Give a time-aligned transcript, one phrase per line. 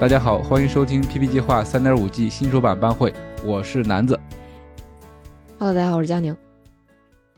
[0.00, 3.12] 大家好，欢迎收听 PP 计划三点五 G 新手版班会，
[3.44, 4.18] 我是南子。
[5.58, 6.34] Hello，大家好，我是佳宁。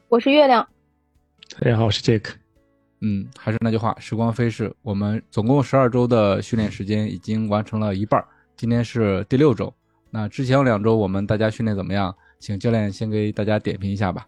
[0.08, 0.64] 我是月亮。
[1.58, 2.34] 大家好，我是 Jack。
[3.00, 8.24] 嗯，还是那句话，时光飞逝，我们总共十二周的训练时间已经完成了一半，
[8.56, 9.74] 今天是第六周。
[10.08, 12.14] 那之前两周我们大家训练怎么样？
[12.38, 14.24] 请教练先给大家点评一下吧。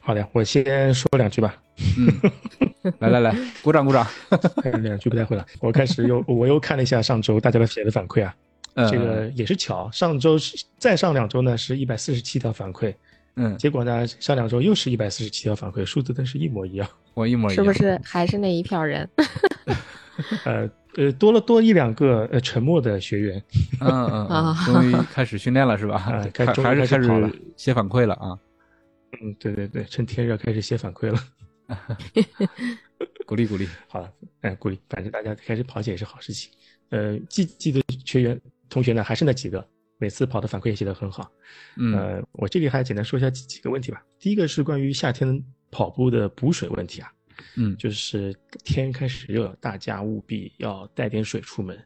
[0.00, 1.56] 好的，我先说两句吧。
[1.98, 4.06] 嗯，来来来，鼓掌鼓掌。
[4.82, 5.44] 两句不太会了。
[5.60, 8.34] 我开始又我又看了一下上周大家的写的反馈啊，
[8.90, 12.94] 这个也是巧，上周是再上两周呢是一百四十七条反馈，
[13.36, 16.88] 嗯，结果呢上两周又是一百四十七条反馈，数字都是一模一样。
[17.14, 17.64] 我一模一样。
[17.64, 19.08] 是不是还是那一票人？
[20.44, 23.42] 呃呃，多了多一两个呃沉默的学员。
[23.80, 25.96] 嗯嗯啊，终于开始训练了是吧？
[26.06, 28.38] 啊，开还是开始写反馈了啊。
[29.20, 31.18] 嗯，对对对，趁天热开始写反馈了，
[33.26, 36.50] 鼓励鼓励，好了，哎，鼓励，反正大家开始跑起也是好事情。
[36.90, 39.66] 呃，积极的学员同学呢，还是那几个，
[39.98, 41.32] 每次跑的反馈也写得很好。
[41.94, 44.04] 呃，我这里还简单说一下几几个问题吧。
[44.18, 47.12] 第一个是关于夏天跑步的补水问题啊，
[47.56, 51.82] 嗯，就是天开始热，大家务必要带点水出门。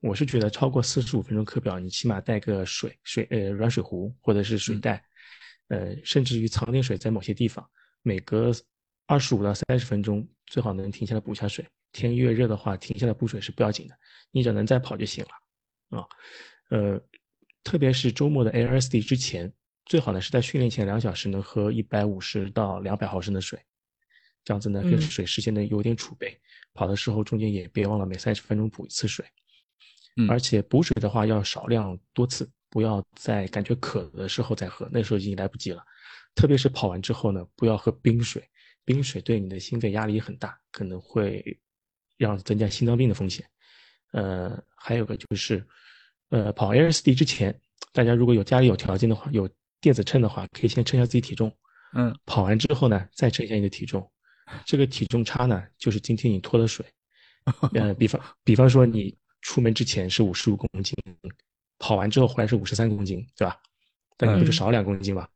[0.00, 5.04] 我是觉得超过四十五分钟课表，你起码带个水水呃软水壶或者是水袋。
[5.68, 7.68] 呃，甚至于藏点水在某些地方，
[8.02, 8.52] 每隔
[9.08, 11.66] 二十五到三十分钟最好能停下来补下水。
[11.92, 13.98] 天越热的话，停下来补水是不要紧的，
[14.30, 15.98] 你只要能再跑就行了。
[15.98, 16.06] 啊，
[16.68, 17.00] 呃，
[17.64, 19.50] 特别是周末的 ARSD 之前，
[19.86, 23.58] 最好呢是在训练前两小时能喝一百五十到两百毫升的水，
[24.44, 26.38] 这样子呢，跟水事先呢有点储备，
[26.74, 29.24] 跑的时候中间也别忘了每三十分钟补一次水。
[30.16, 32.48] 嗯，而且补水的话要少量多次。
[32.70, 35.82] 不要在感觉渴的时候再喝，那时候已经来不及了。
[36.34, 38.46] 特别是跑完之后呢，不要喝冰水，
[38.88, 41.44] 冰水对你的心肺压力很大，可能会
[42.16, 43.44] 让增加心脏病的风险。
[44.12, 45.62] 呃，还有个就是，
[46.30, 47.54] 呃，跑 LSD 之前，
[47.92, 49.46] 大家如果有家里有条件的话，有
[49.78, 51.54] 电子秤的话，可以先称一下自己体重。
[51.92, 54.10] 嗯，跑完之后呢，再称一下你的体重。
[54.64, 56.86] 这个体重差呢，就是今天你脱的水。
[57.74, 60.96] 呃，比方比方说你出门之前是五十五公斤。
[61.78, 63.60] 跑完之后回来是五十三公斤，对吧？
[64.16, 65.28] 但你不就少了两公斤吗？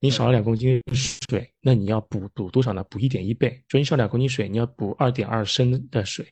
[0.00, 2.82] 你少了两公斤水，那你要补补多少呢？
[2.84, 6.26] 补一点一倍，就你少两公斤水，你要补二点二升的水。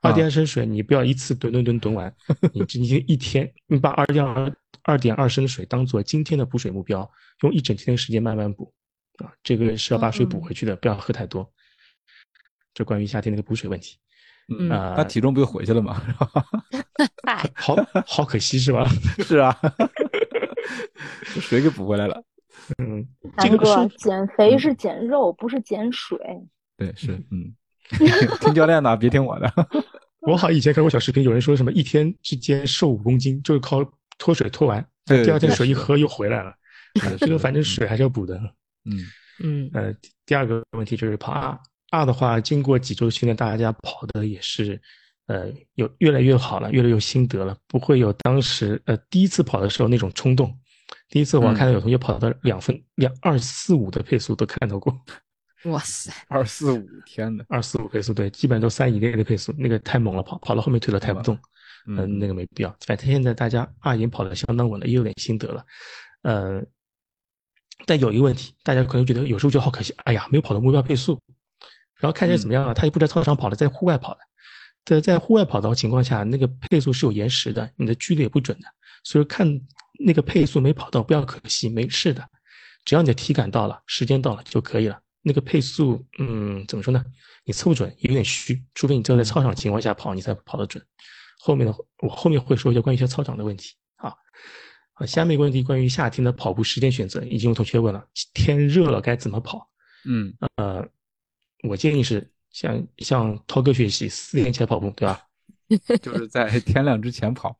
[0.00, 2.14] 二点二升水，你不要一次吨吨吨吨完，
[2.54, 7.10] 你今天一天，你把二点二二点二升的水当做今天的补水目标，
[7.42, 8.72] 用一整天的时间慢慢补
[9.16, 9.32] 啊。
[9.42, 11.52] 这个是要把水补回去的，不要喝太多。
[12.72, 13.98] 这关于夏天那个补水问题。
[14.70, 16.00] 啊，他体重不就回去了吗？
[17.56, 17.74] 好
[18.06, 18.88] 好可惜是吧？
[19.26, 19.58] 是啊，
[21.42, 22.22] 水给补回来了。
[22.76, 23.06] 嗯，
[23.36, 26.18] 大哥，减肥是减肉，不是减水。
[26.76, 27.54] 对，是嗯，
[28.40, 29.52] 听教练的，别听我的。
[30.20, 33.78] 我好以前看过小视频，有人说什么一天之间瘦五公斤，就是靠
[34.18, 36.52] 脱水脱完，第二天水一喝又回来了。
[37.18, 38.36] 这个反正水还是要补的。
[38.84, 38.98] 嗯
[39.42, 39.94] 嗯呃，
[40.26, 41.58] 第二个问题就是跑二
[41.90, 44.80] 二的话，经过几周训练，大家跑的也是。
[45.28, 50.58] 呃，有越来越好了，越来越有心得了，不会有当时呃第一次跑的时候那种冲动。
[51.08, 54.94] 第一次我看到有同学跑到两分两二四五的配速都看到过。
[55.64, 61.36] 哇塞，二四五，天呐，二四五配速，对，基本都三以内的配速，那个太猛了，跑跑到后面腿都抬不动。
[61.88, 62.72] 嗯，那个没必要。
[62.86, 65.64] 反正现在大家二已经跑得相当稳了，也有点心得了。
[66.22, 66.62] 呃，
[67.86, 71.20] 但有一个问题，大家可能觉得有时候就好可惜，哎呀，没有跑到目标配速，
[71.98, 72.72] 然后看起来怎么样了？
[72.72, 74.20] 他也不在操场跑了，在户外跑的。
[74.84, 78.66] 在在户外跑的情况下，那个配速是有延时的，你的距离也不准的，
[79.02, 79.60] 所以看
[79.98, 82.26] 那个配速没跑到不要可惜，没事的，
[82.84, 85.00] 只要你的体感到了，时间到了就可以了。
[85.22, 87.04] 那个配速，嗯，怎么说呢？
[87.44, 90.82] 你测不准，有点虚，除非你只有在操场情况下跑，你才跑得准。
[91.38, 94.14] 后面的我后面会说一下关于一些操场的问题啊。
[94.94, 99.68] 啊，下面一个问题关于夏天的跑步时间选择，已经有同学问了，天热了该怎么跑？
[100.04, 100.88] 嗯，呃，
[101.68, 102.32] 我建议是。
[102.50, 105.20] 向向涛哥学习，四点起来跑步，对吧？
[106.00, 107.56] 就是在天亮之前跑，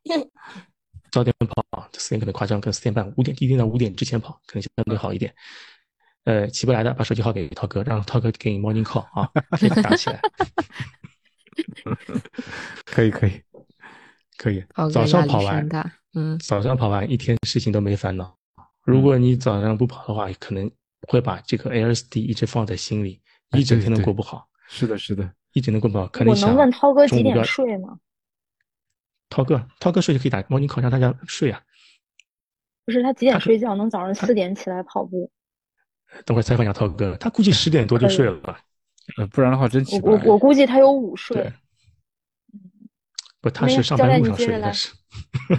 [1.13, 1.63] 早点跑，
[1.95, 5.33] 四点可能夸张，可能四点半、五点，一定在五点之前跑，可能相对好一点。
[6.25, 10.21] 呃，起不来的把手机号给涛哥，让涛哥给你 morning call 啊， 可以打起来。
[12.85, 13.33] 可以可以
[14.37, 14.63] 可以
[14.93, 15.67] 早上跑完
[16.15, 18.37] 嗯，早上跑完一天事情都没烦恼。
[18.85, 20.71] 如果你早上不跑的话，可能
[21.09, 23.21] 会把这个 LSD 一直放在心里，
[23.51, 26.07] 哎一整天都过不好，是的是的，一整天过不好。
[26.09, 27.99] 可我能想能问涛哥几点睡吗？
[29.31, 31.61] 涛哥，涛哥睡就可以打 morning call 让大家睡啊。
[32.89, 33.77] 不是他几点睡觉？
[33.77, 35.31] 能早上四点起来跑步？
[36.25, 38.59] 等会儿采访一下涛哥，他估计十点多就睡了吧？
[39.19, 40.33] 呃，不然的话真奇怪我。
[40.33, 41.53] 我估计他有午睡对。
[43.43, 44.91] 不，他是上班路上睡的，你接着来但是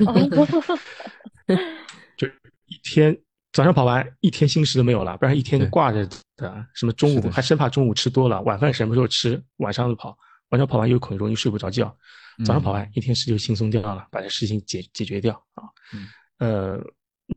[0.06, 1.56] 哦
[2.18, 2.28] 就
[2.66, 3.16] 一天
[3.54, 6.04] 早上跑完一天心事都没有了，不然一天就挂着
[6.36, 6.66] 的。
[6.74, 10.18] 什么中午还生怕中午吃多了，晚饭什么时候吃，晚上就跑，
[10.50, 11.96] 晚上跑完又很容易睡不着觉，
[12.44, 15.64] 早上跑完一天事就轻松掉了，把这事情解解决掉啊。
[15.94, 16.08] 嗯
[16.40, 16.80] 呃，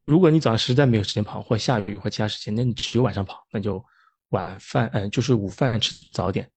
[0.05, 3.85] 如果你早上实在没有时间跑，或下雨或其他时间，那你只有晚上跑，那就
[4.31, 6.51] 晚饭，嗯、就是午饭吃早点，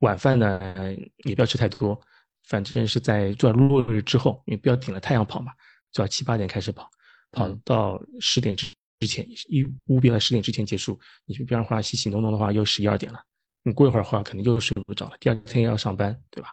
[0.00, 0.94] 晚饭呢呃
[1.24, 2.00] 也不要吃太多，
[2.44, 5.52] 反正是在做落日之后，你不要顶着太阳跑嘛，
[5.92, 6.88] 最好七八点开始跑，
[7.32, 8.66] 跑嗯到十点之
[9.00, 10.98] 之前，一务必在十点之前结束。
[11.24, 13.20] 你不然的话，洗洗弄弄的话，又十一二点了。
[13.62, 15.16] 你过一会儿的话，肯定又睡不着了。
[15.20, 16.50] 第二天要上班，对吧？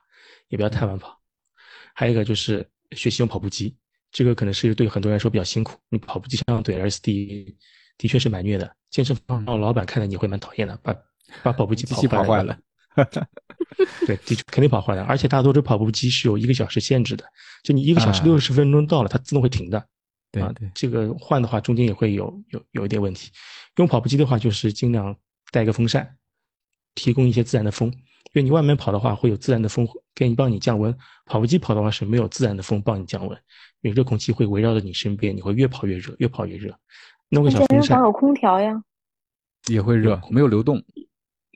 [0.49, 1.19] 也不要太晚跑。
[1.93, 3.75] 还有一个就是学习用跑步机，
[4.15, 5.77] 这个可能是对很多人来说比较辛苦。
[5.89, 7.53] 你跑步机上怼 LSD
[7.97, 10.95] 的确是蛮虐的，健身房老板看了你会蛮讨厌的，把
[11.43, 12.57] 把跑步机自己跑坏了。
[14.07, 15.03] 对，的确肯定跑坏了。
[15.03, 17.25] 而且大多数跑步机是有一个小时限制的，
[17.61, 19.77] 就你一个小时啊六十分钟到了，它自动会停的。
[19.79, 19.85] 啊
[20.31, 23.31] 对对，这个换的话中间也会有有有一点问题。
[23.75, 25.13] 用跑步机的话，就是尽量
[25.51, 26.15] 带一个风扇，
[26.93, 27.91] 提供一些自然的风。
[28.33, 30.93] 因为你外面跑的话，会有自然的风给你帮你降温。
[31.25, 33.41] 跑步机跑的话是没有自然的风帮你降温，
[33.85, 36.75] 因为热空气会围绕着你身边，你会越跑越热，越跑越热。
[37.29, 38.83] 弄个小风扇有空调呀，
[39.67, 40.83] 也会热，没有流动。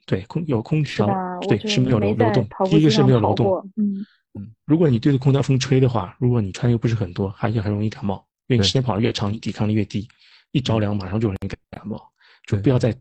[0.06, 1.08] 对，空有空调
[1.42, 3.48] 对，是没有流流动第一个是没有流动，
[3.78, 4.06] 嗯，
[4.36, 10.08] 嗯，如果你对着空调风吹的话，如果你穿的又不是很多，而且很容易感冒，因为你时间跑得越长，你抵抗力越低，
[10.52, 12.00] 一着凉马上就容易感冒，
[12.46, 12.96] 就不要在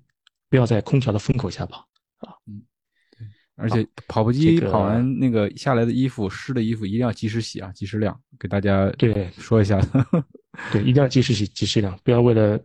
[0.49, 1.87] 不要在空调的风口下跑。
[3.59, 9.81] 而且跑步机跑完那个下来的衣服，湿的衣服一定要及时洗啊，及时晾，给大家对 说一下。
[10.73, 12.59] 对，一定要及时洗，及时晾，不要为了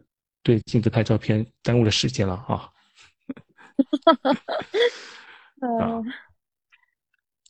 [0.44, 2.70] 对镜子拍照片耽误了时间了啊。
[5.82, 6.02] 啊，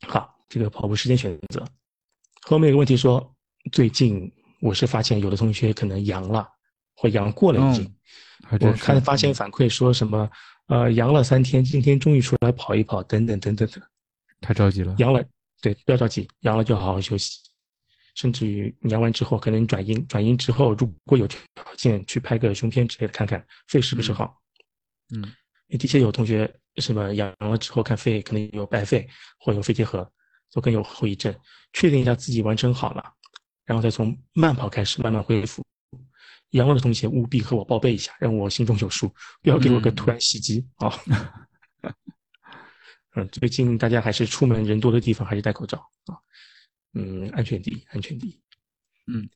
[0.07, 1.63] 好，这个跑步时间选择。
[2.44, 3.36] 后面有个问题说，
[3.72, 4.31] 最近
[4.62, 6.48] 我是发现有的同学可能阳了，
[6.95, 7.84] 或阳过了已经。
[7.84, 7.95] 嗯
[8.60, 10.30] 我看发现反馈说什么，
[10.68, 13.83] 呃，阳了三天，今天终于出来跑一跑，等等等等等。
[14.39, 14.95] 太着急了。
[14.98, 15.24] 阳了，
[15.62, 17.39] 对，不要着急，阳了就好好休息，
[18.15, 21.42] 甚至于你阳完之后，可能你转阴，转阴之后，如果有条
[21.77, 24.38] 件去拍个胸片之类的看看肺是不是好。
[25.13, 25.33] 嗯，
[25.77, 29.07] 的确有同学什么阳了之后看肺可能有白肺
[29.39, 30.09] 或有肺结核，
[30.51, 31.33] 都更有后遗症，
[31.74, 33.04] 确定一下自己完成好了，
[33.66, 35.63] 然后再从慢跑开始慢慢恢复。
[36.54, 40.92] 阳了的同学务必和我报备一下，让我心中有数，不要给我个突然袭击啊！
[43.16, 46.18] 嗯，最近大家还是出门人多的地方还是戴口罩啊，
[46.94, 48.42] 嗯，安全第一，安全第一。
[49.06, 49.30] 嗯，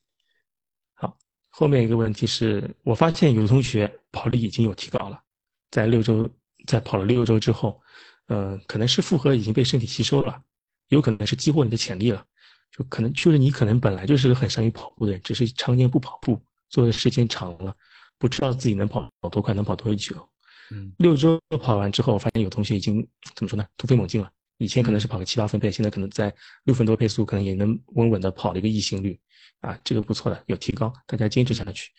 [0.94, 1.16] 好，
[1.48, 5.22] 后面一个问题是我发现有的同学跑力已经有提高了，
[5.70, 6.28] 在六周，
[6.66, 7.80] 在跑了六周之后，
[8.26, 10.42] 呃，可能是负荷已经被身体吸收了，
[10.88, 12.24] 有可能是激活你的潜力了，
[12.72, 17.74] 就可能就是你可能本来就是个很善于跑步的人，只是常年不跑步，做的时间长了，
[18.18, 20.28] 不知道自己能跑跑多快，能跑多久。
[20.70, 23.66] 嗯，六周跑完之后，我发现有同学已经怎么说呢？
[23.76, 24.30] 突飞猛进了。
[24.58, 26.34] 以前可能是跑个七八分配，现在可能在
[26.64, 29.18] 六分多配速，可能也能稳稳的跑了一个异心率，
[29.60, 31.90] 啊，这个不错的，有提高，大家坚持下去。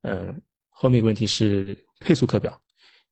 [0.00, 0.34] 呃，
[0.70, 2.58] 后面一个问题是配速课表，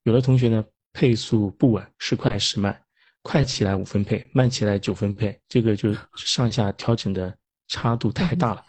[0.04, 2.82] 有的同学呢配速不稳，时快时慢，
[3.22, 7.36] 快起来五分配，慢起来九分配，这个就上下调整的
[7.68, 8.64] 差度太大了。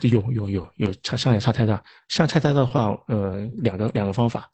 [0.00, 1.74] 有有有有差上下差太大，
[2.08, 4.50] 上下差太大的话，呃，两个两个方法。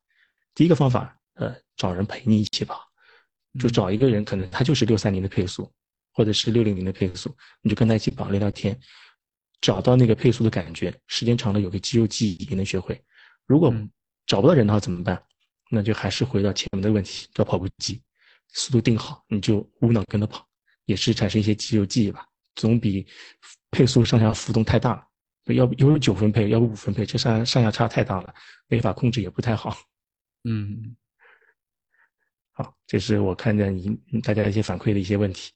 [0.55, 2.81] 第一个方法，呃，找人陪你一起跑，
[3.59, 5.73] 就找一个人，可能他就是六三零的配速，
[6.13, 8.79] 或者是六零零的配速，你就跟他一起跑聊聊天，
[9.61, 13.01] 找到那个配速的感觉，时间长了有个肌肉记忆也能学会。
[13.47, 13.91] 如果嗯
[14.27, 15.23] 找不到人的话怎么办？
[15.71, 18.03] 那就还是回到前面的问题，找跑步机，
[18.49, 20.47] 速度定好，你就无脑跟着跑，
[20.85, 22.27] 也是产生一些肌肉记忆吧，
[22.57, 23.07] 总比
[23.71, 25.07] 配速上下浮动太大了。
[25.47, 28.35] 要不要不九分配，要不五分配，这上上下差太大了，
[28.69, 29.77] 没法控制也不太好。
[30.45, 30.97] 嗯，
[32.53, 35.53] 好，这是我看见你大家一些反馈的一些问题。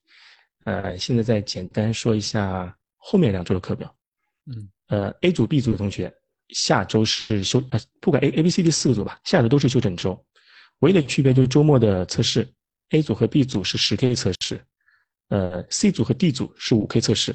[0.65, 3.95] 呃，现在再简单说一下后面两周的课表。
[4.47, 6.13] 嗯，呃，A 组、B 组的同学，
[6.49, 10.21] 下周是休呃，不管 A A B C D 四个组吧，下周都是休整周，
[10.81, 12.49] 唯一的区别就是周末的测试
[12.91, 14.65] ，A 组和 B 组是十 K 测试，
[15.29, 17.35] 呃，C 组和 D 组是五 K 测试。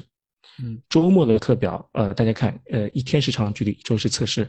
[0.58, 4.48] 嗯，周末的课表，呃，大家看，呃，一天是长距离，一周是测试。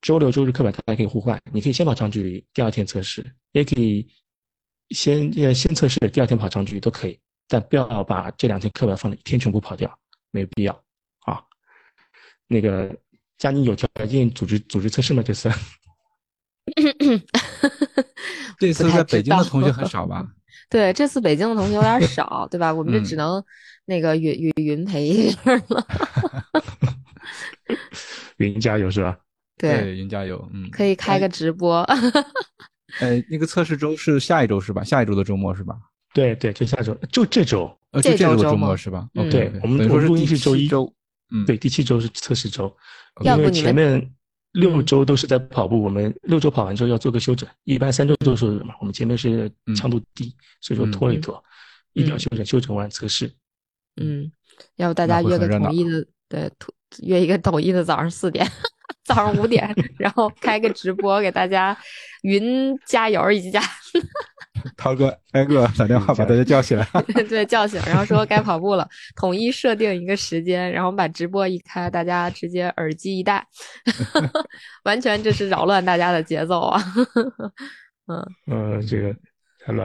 [0.00, 4.08] 周六周日课表大家可以互换，你可以先跑长距离，第二天测试，也可以
[4.90, 9.96] 先呃先测试，第二天跑长距离都可以，但不要把这两天课表放在一天全部跑掉，
[10.32, 10.72] 没有必要
[11.20, 11.40] 啊。
[12.48, 12.92] 那个
[13.38, 15.22] 佳妮有条件组织组织测试吗？
[15.22, 15.48] 这次？
[18.58, 20.26] 这次在北京的同学很少吧？
[20.68, 22.72] 对，这次北京的同学有点少，对吧？
[22.72, 23.44] 我们这只能
[23.86, 25.86] 那个云云云陪一下了。
[28.38, 29.16] 云加油是吧？
[29.56, 31.82] 对，云加油，嗯，可以开个直播。
[33.00, 34.82] 呃， 那个测试周是下一周是吧？
[34.82, 35.78] 下一周的周末是吧？
[36.12, 39.08] 对对，就下周，就这周，呃，就这周周末是吧？
[39.30, 40.92] 对，我们我们录音是周一周，
[41.30, 42.74] 嗯，对，第七周是测试周，
[43.22, 44.12] 要不因为前面
[44.52, 51.42] 六周都是在跑步，我们六周跑完之后要做个休整，一般三周做休整嘛，我们前面是强度低，所以说拖一拖，
[51.92, 53.32] 一定要休整，休整完测试。
[53.96, 54.30] 嗯，
[54.76, 56.50] 要不大家约个统一的，对，
[57.02, 58.46] 约一个统一的早上四点。
[59.04, 61.76] 早上五点，然后开个直播给大家
[62.22, 63.60] 云加油一下。
[64.76, 66.86] 涛哥挨个打电话把大家叫起来，
[67.28, 73.44] 对，叫醒，然后说该跑步了，统一设定一个时间，然后我们把直播一开，大家直接耳机一戴，
[74.84, 76.80] 完全这是扰乱大家的节奏啊。
[78.06, 79.16] 嗯，呃，这个。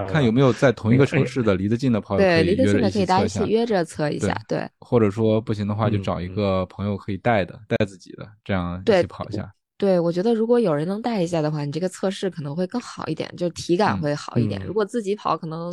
[0.08, 4.68] 看有没有在同一个城市的离得近的朋友，对，离得近的可以大家一起约着测一下，对。
[4.80, 9.54] 或者说不行的话，就找一个朋友可以带的，带自己的，这样一起跑一下。
[9.78, 14.60] 对，我觉得如果有人能带一下的话，你这个测试可能会更好一点，就体感会好一点。
[14.66, 15.72] 如果自己跑，可能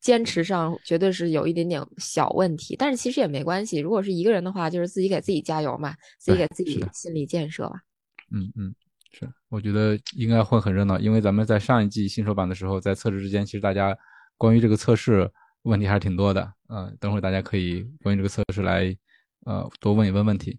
[0.00, 3.78] 坚持上绝对是有一点点小问题，但是其实也没关系。
[3.78, 7.80] 如果是一个人的话，就是自己给自己加油嘛，自己给自己心理建设吧。
[8.32, 8.74] 嗯嗯。
[9.16, 13.96] 是，我觉得应该会很热闹，因为咱们在上一季新手版的时候，在测试之间，其实大家
[14.36, 15.30] 关于这个测试
[15.62, 16.52] 问题还是挺多的。
[16.68, 18.92] 嗯，等会儿大家可以关于这个测试来，
[19.46, 20.58] 呃，多问一问问题。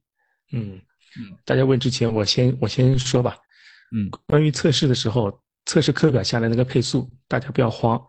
[0.54, 0.80] 嗯
[1.20, 3.36] 嗯，大家问之前，我先我先说吧。
[3.94, 8.02] 嗯，关于测试的时候，测试课表下来那个配速，大家不要慌。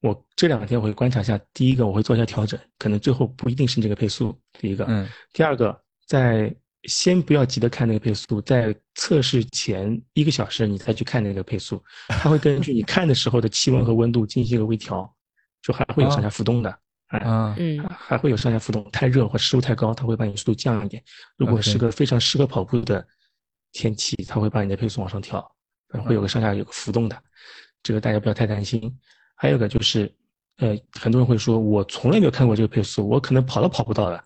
[0.00, 4.34] 我这两天我会观察一下，第一个我会做一下调整，可能最后不一定是这个配速。
[4.58, 6.56] 第一个，嗯，第二个在。
[6.84, 15.14] 先不要急着看那个配速，在测试前一个小时你再去看那个配速，它会根据你看的时候的气温和温度进行一个微调，
[15.62, 16.70] 就还会有上下浮动的，
[17.08, 21.02] 啊，嗯，还会有上下浮动，太热或湿度太高，它会把你速度降一点。
[21.36, 23.06] 如果是个非常适合跑步的
[23.72, 25.46] 天气，它会把你的配速往上调，
[26.06, 27.22] 会有个上下有个浮动的，
[27.82, 28.98] 这个大家不要太担心。
[29.34, 30.10] 还有个就是，
[30.58, 34.24] 呃，很多人会说，我从来没有看过这个配速，我可能跑都跑不到的。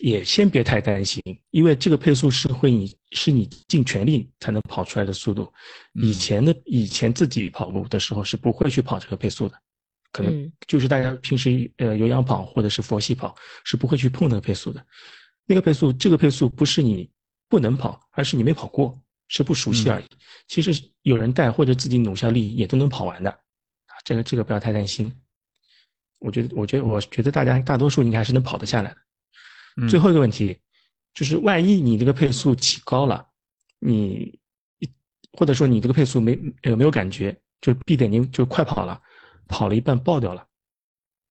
[0.00, 5.52] 也先别太担心，因为这个配速是会你是你尽全力才能跑出来的速度。
[5.92, 9.58] 以前的以前自己跑步的时候是不会去跑这个配速的，
[10.10, 14.84] 可能就是大家平时呃有氧跑或者是佛系跑是不会去碰那个配速的。
[15.46, 17.10] 那个配速，这个配速不是你
[17.50, 18.98] 不能跑，而是你没跑过，
[19.28, 20.04] 是不熟悉而已。
[20.48, 20.72] 其实
[21.02, 25.14] 有人带或者自己努下力也都能跑完的，啊，这个这个不要太担心。
[26.20, 28.96] 我觉得我觉得我觉得大家大多数应该还是能跑得下来的。
[29.88, 30.56] 最后一个问题，
[31.12, 33.26] 就是万一你这个配速起高了，
[33.80, 34.38] 你，
[35.32, 39.00] 或者说你这个配速没呃没有感觉，就 B 点零就快跑了，
[39.48, 40.46] 跑了一半爆掉了，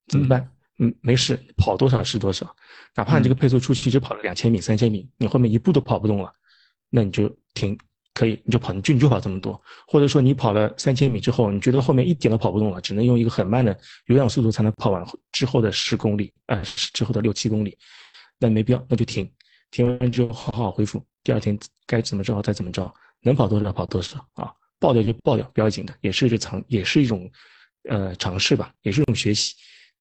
[0.07, 0.49] 怎么办？
[0.79, 2.53] 嗯，没事，跑多少是多少，
[2.95, 6.33] 哪怕你这个配速出去只跑了两千米、三千米，你后面一步都跑不动了，
[6.89, 7.77] 那你就停，
[8.13, 17.77] 可以，你就跑，你就你就跑这么多，或者说你跑了三千米之后，你觉得后面一点都跑不动了，只能用一个很慢的有氧速度才能跑完之后的十公里，呃，之后的六七公里。
[18.43, 19.31] 那没必要，那就停，
[19.71, 27.31] 停完之后好好恢复，第二天该怎么着再怎么着，能跑多少跑多少啊，爆掉就爆掉，不要紧的，也是一尝，也是一种，
[27.89, 29.55] 呃，尝试吧，也是一种学习。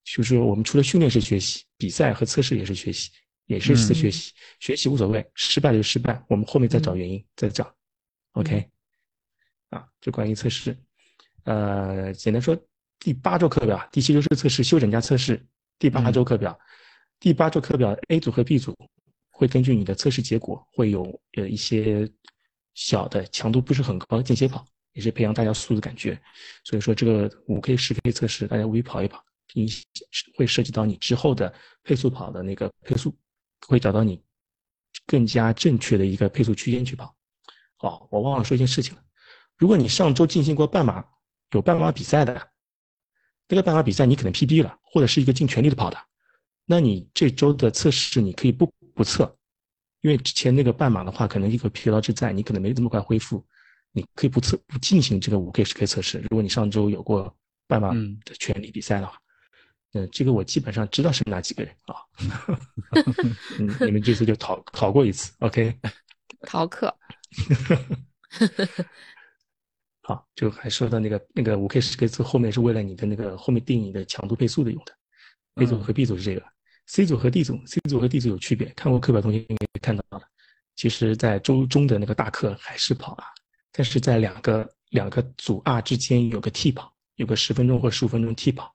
[0.05, 3.13] 就是我们除了训练是学习，比赛和测试也是学习，
[3.47, 7.73] 也是在学习，学习无所谓，失败就失败，我们后面再找原因再找
[8.33, 8.69] ，OK，
[9.71, 10.77] 啊，这关于测试，
[11.45, 12.57] 呃，简单说，
[12.99, 15.47] 第八周课表，第七周是测试，休整加测试，
[15.79, 16.59] 第八周课表。
[17.23, 18.77] 第八周课表，A 组和 B 组
[19.31, 21.05] 会根据你的测试结果，会有
[21.37, 22.11] 呃一些
[22.75, 26.21] 小的强度不是很高间歇跑，也是培养大家速度感觉。
[26.65, 29.25] 所以说这个五 K、十 K 测试，大家务必跑一跑，
[29.55, 29.69] 你
[30.37, 33.17] 会涉及到你之后的配速跑的那个配速，
[33.69, 34.21] 会找到你
[35.07, 37.15] 更加正确的一个配速区间去跑。
[37.83, 39.03] 哦，我忘了说一件事情了，
[39.57, 41.05] 如果你上周进行过半马，
[41.53, 42.49] 有半马比赛的，
[43.47, 45.97] 那个半马比赛你可能 PB 了，或者是一个尽全力的跑的。
[46.65, 49.37] 那你这周的测试你可以不不测，
[50.01, 53.45] 因为之前那个半马的话，可能一个疲劳之在，你可能没这么快恢复，
[53.93, 56.19] 你可以不测不进行这个五 K 十 K 测试。
[56.19, 57.35] 如果你上周有过
[57.67, 57.93] 半马
[58.25, 59.19] 的全力比赛的话，
[59.95, 61.97] 嗯，这个我基本上知道是哪几个人啊。
[63.59, 65.77] 嗯，你们这次就逃逃过一次，OK？
[66.47, 66.95] 逃课。
[70.03, 74.93] 好，就还说到那个那个五 K 十 K 次后面是为了你的那个后面定你的强度配速的用的
[75.57, 76.43] ，A 组和 B 组是这个。
[76.87, 78.67] C 组和 D 组，C 组和 D 组有区别。
[78.75, 80.23] 看过课表同学应该看到了，
[80.75, 83.25] 其实，在周中的那个大课还是跑啊，
[83.71, 88.73] 但是在两个两个组 R 之间有个 T 跑，有个十分钟或十五分钟 T 跑。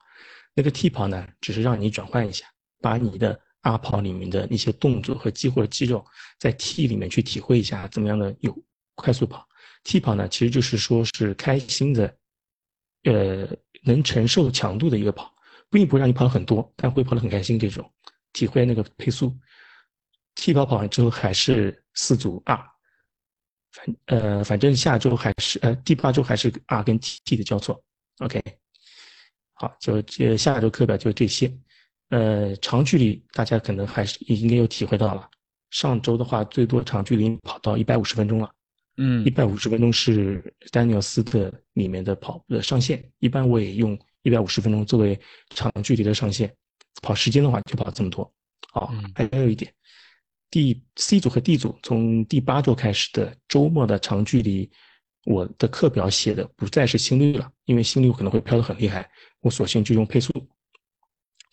[0.53, 2.45] 那个 T 跑呢，只是让你转换一下，
[2.81, 6.03] 把你的 R 跑里面的那些动作和激活的肌肉，
[6.39, 8.57] 在 T 里面去体会一下怎么样的有
[8.95, 9.45] 快速跑。
[9.83, 12.17] T 跑呢，其实就是说是开心的，
[13.03, 13.47] 呃，
[13.83, 15.33] 能承受强度的一个跑，
[15.69, 17.89] 并不会让你跑很多，但会跑得很开心这种。
[18.33, 19.35] 体会那个配速
[20.35, 22.63] ，T 跑跑完之后还是四组 R，
[23.71, 27.83] 反呃反正下周还是呃第八周还是 R 跟 T 的交错
[28.19, 28.39] ，OK，
[29.53, 31.51] 好，就这下周课表就这些，
[32.09, 35.27] 呃长距离大家可能还是应该有体会到了，
[35.71, 38.51] 上周的话最多长距离跑到一百五十分钟了，
[38.97, 45.19] 嗯，一百五十分钟是丹尼尔斯的里面的跑步的上限，一般我也用一百五十分钟作为
[45.49, 46.53] 长距离的上限。
[47.03, 48.33] 跑时间的话就跑这么多，
[48.71, 49.71] 好，还有一点
[50.49, 54.67] 第、C 组和 D 组从第八周开始的周末的长距离，
[55.25, 59.07] 我的课表写的不再是心率了，因为心率可能会飘得很厉害，
[59.41, 60.33] 我索性就用配速，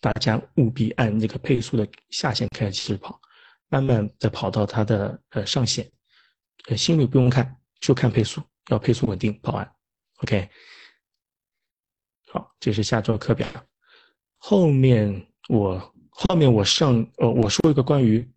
[0.01, 3.21] 大家务必按这个配速的下限开始跑，
[3.69, 5.87] 慢慢的跑到它的呃上限，
[6.69, 9.71] 呃心率不用看，就看配速，要配速稳定跑完
[10.23, 10.49] ，OK，
[12.31, 13.47] 好，这是下周课表，
[14.37, 15.25] 后面。
[15.47, 18.27] 我后面我上呃我说一个关于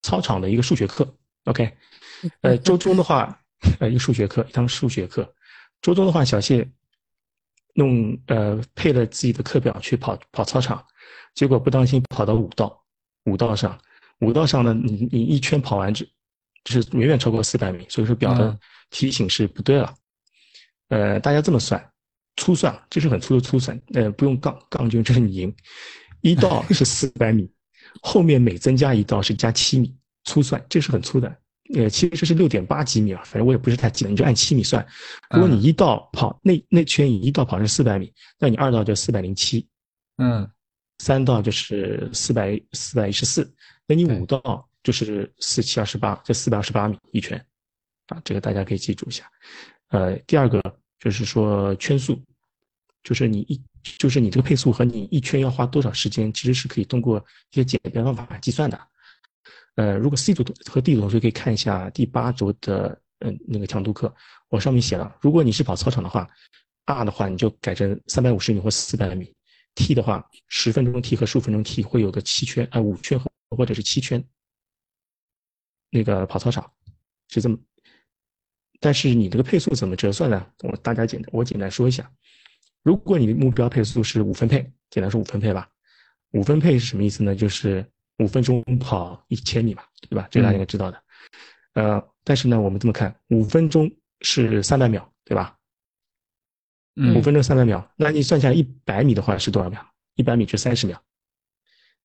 [0.00, 1.06] 操场的一个数学课
[1.44, 1.70] ，OK，
[2.40, 3.38] 呃周中的话
[3.78, 5.30] 呃一个数学课一堂数学课，
[5.82, 6.66] 周中的话小谢
[7.74, 10.82] 弄呃配了自己的课表去跑跑操场，
[11.34, 12.82] 结果不当心跑到五道
[13.24, 13.78] 五道上。
[14.20, 16.08] 五道上呢你你一圈跑完只
[16.64, 19.94] 就是远远超过四百米，所以说表的提醒是不对了，
[20.88, 21.92] 呃大家这么算。
[22.36, 25.54] 粗算，这是很粗的粗算，呃，不用杠，杠就就是你赢。
[26.20, 27.50] 一道是四百米，
[28.02, 31.34] 后面每增加一道是加七米，粗算，这是很粗的。
[31.74, 34.86] 呃，其实是六点八几米啊，反正我也不是太记得，你就按七米算。
[35.30, 39.66] 如果你一道跑那那圈，你一道跑是四百米，那你二道就四百零七，
[40.18, 40.48] 嗯，
[40.98, 43.50] 三道就是四百四百一十四，
[43.86, 47.42] 那你五道就是四七二十八，就四百二十八米一圈，
[48.08, 49.24] 啊，这个大家可以记住一下。
[49.88, 50.60] 呃，第二个。
[50.98, 52.20] 就是说圈速，
[53.02, 53.62] 就是你一，
[53.98, 57.18] 就是你这个配速和你一圈要花多少时间，其实是可以通过
[57.52, 58.80] 一些简单方法计算的。
[59.74, 64.12] 呃，如果 C 组和 D 组同学可以看一下第八周的嗯那个强度课，
[64.48, 66.26] 我上面写了，如果你是跑操场的话
[66.86, 69.30] ，R 的话你就改成三百五十米或四百米
[69.74, 74.26] ，T 的话十分钟 T 和十五分钟 T 会有个七圈啊五圈或者是七圈，
[75.90, 76.72] 那个跑操场
[77.28, 77.58] 是这么。
[78.80, 80.46] 但是你这个配速怎么折算呢？
[80.62, 82.10] 我大家简单，我简单说一下。
[82.82, 85.68] 如果你的目标配速是五分配，简单说五分配吧。
[86.32, 87.34] 五分配是什么意思呢？
[87.34, 87.84] 就是
[88.18, 90.28] 五分钟跑一千米嘛，对吧？
[90.30, 91.02] 这个大家应该知道的。
[91.74, 95.56] 呃，但是呢，我们这么看，五分钟是三百秒，对吧？
[96.96, 99.84] 嗯五分钟三百秒，那你算下来一百米的话是多少秒？
[100.14, 101.02] 一百米就三十秒。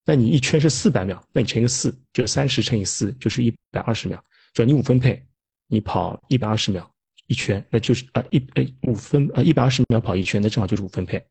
[0.03, 4.23] 那你一圈是四百秒，那你乘以四，就三十乘以四就是一百二十秒。
[4.53, 5.23] 就你五分配。
[5.71, 6.93] 你跑一百二十秒
[7.27, 11.23] 一圈，那就是啊一呃五分呃一百二十秒跑一圈，那正好就是五分配。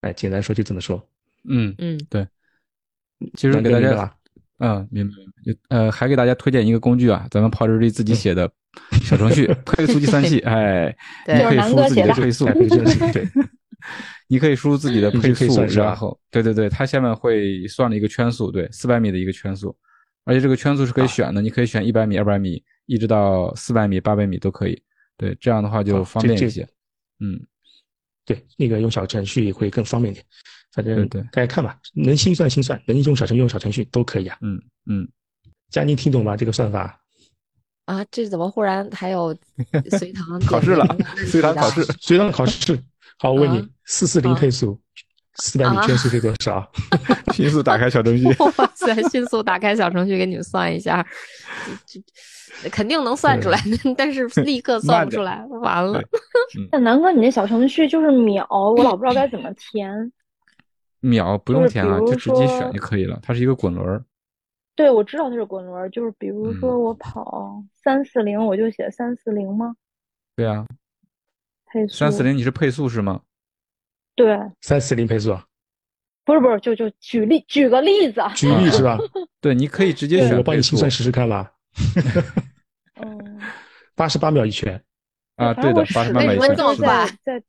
[0.00, 1.00] 哎，简单说就这么说。
[1.48, 2.26] 嗯嗯，对。
[3.36, 4.16] 其实给大家，
[4.58, 5.14] 嗯，明白。
[5.44, 8.50] 就呃，还给大家推荐一个工具啊，咱们跑日历自己写的
[9.04, 10.40] 小程序配 速计算器。
[10.40, 10.92] 哎，
[11.28, 12.46] 你可以输入自己的配速。
[13.12, 13.28] 对，
[14.26, 19.76] 你可以输入自己的配速，然后对对对，它下面会算了一个圈速，对，四百米的一个圈速，
[20.24, 22.60] 而且这个圈速是可以选的，你可以选一百米、二百米。
[22.86, 24.82] 一直到四百米、八百米都可以，
[25.16, 26.66] 对，这样的话就方便一些。
[27.20, 27.40] 嗯，
[28.24, 30.24] 对，那个用小程序会更方便点。
[30.72, 34.38] 反正对，大家看吧，能心算心算，能用小程序用小程序都可以啊。
[34.40, 35.08] 嗯嗯，
[35.70, 36.36] 佳妮听懂吧？
[36.36, 36.98] 这个算法？
[37.84, 39.36] 啊，这怎么忽然还有
[39.90, 40.86] 随堂 考试了？
[41.26, 42.78] 随堂考试， 随堂考试。
[43.18, 44.80] 好，我问你，四四零配速，
[45.34, 46.72] 四百米圈速是多少？
[47.34, 48.24] 迅速打开小程序。
[48.38, 51.06] 哇塞，迅速打开小程序给你们算一下。
[51.84, 52.00] 这
[52.70, 53.58] 肯定能算出来，
[53.96, 56.00] 但是 立刻算不出来，完了。
[56.70, 60.12] 那南哥，你那小程序就是秒，我老不知道该怎么填。
[61.00, 63.18] 秒不用填啊，就直接选就可以了。
[63.22, 64.04] 它是一个滚轮。
[64.74, 69.74] 对，我知道它是滚轮，就是比如说嗯我跑三四零，我就写三四零吗？
[70.36, 70.66] 对啊，
[71.66, 73.20] 配速三四零你是配速是吗？
[74.14, 75.44] 对，三四零配速啊，
[76.24, 78.96] 不是不是，就就举例举个例子啊，举例是吧？
[79.42, 81.51] 对，你可以直接选我帮你心算试试看吧。
[83.02, 83.40] 嗯，
[83.94, 84.80] 八十八秒一圈，
[85.36, 86.56] 啊，对的八十八秒一圈。
[86.56, 87.42] 这么就是快在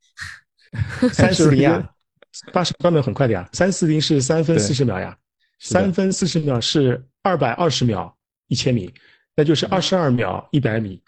[1.08, 1.90] 在三四零呀，
[2.52, 5.16] 八十八秒很快的呀，三四零是三分对四十秒呀，
[5.60, 8.16] 三分四十秒是二百二十秒
[8.48, 8.92] 一千米，
[9.36, 11.00] 那就是二十二秒一百米，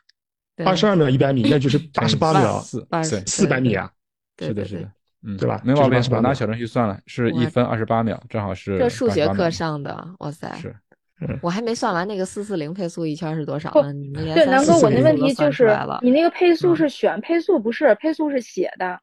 [0.54, 0.64] 对。
[0.64, 3.90] 二十二秒一百米，那就是八十八秒四百米啊，
[4.38, 4.90] 是的，是的，
[5.22, 5.60] 嗯，对吧？
[5.64, 10.54] 没毛病是，88秒我拿小程序算了，是一分二十八秒，正好是这数学课上的，哇塞！
[10.60, 10.74] 是
[11.40, 13.92] 我还没算完那个四四零配速一圈是多少呢？
[13.92, 19.00] 你们连对，三南哥，四我那零都算问题就是出来了你那个配速嗯是选，配速不是，配速是写的。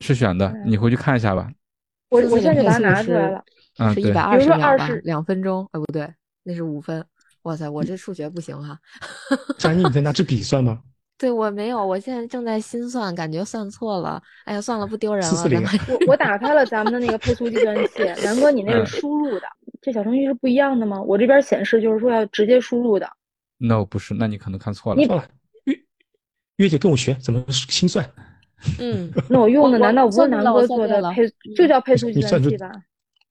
[0.00, 1.50] 是选的，你回去看一下吧。
[2.08, 3.38] 我我现在就把它拿出来了。
[3.38, 7.02] 嗯对是一百比如说二十秒吧20，两分钟，哎不对，那是五分。
[7.42, 8.78] 哇塞，我这数学不行哈。
[9.56, 10.80] 张妮，你在拿支笔算吗？
[11.22, 14.20] 对我没有，我现在正在心算，感觉算错了。
[14.44, 15.30] 哎呀，算了，不丢人了。
[15.30, 19.42] 440咱们我我打开了咱们的那个配速计算器，南哥，你那嗯是输入的，
[19.80, 21.00] 这小程序是不一样的吗？
[21.00, 23.08] 我这边显示就是说要直接输入的。
[23.58, 25.06] ，no 不是，那你可能看错了你。
[25.06, 25.24] 算了，
[25.66, 25.78] 月
[26.56, 28.04] 月姐跟我学怎么心算，
[28.80, 31.22] 嗯， 那我用的难道不是南哥做的配，
[31.54, 32.68] 就叫配速计你算器吧？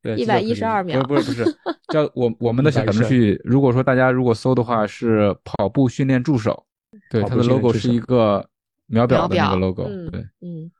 [0.02, 1.58] 对，112秒不是不是不是，
[1.90, 6.66] 叫我我们的小程序，如果说大家如果搜的话是跑步训练助手，
[7.12, 8.44] 对，它的 logo 是一个
[8.88, 10.72] 秒表的那个 logo，嗯对，嗯，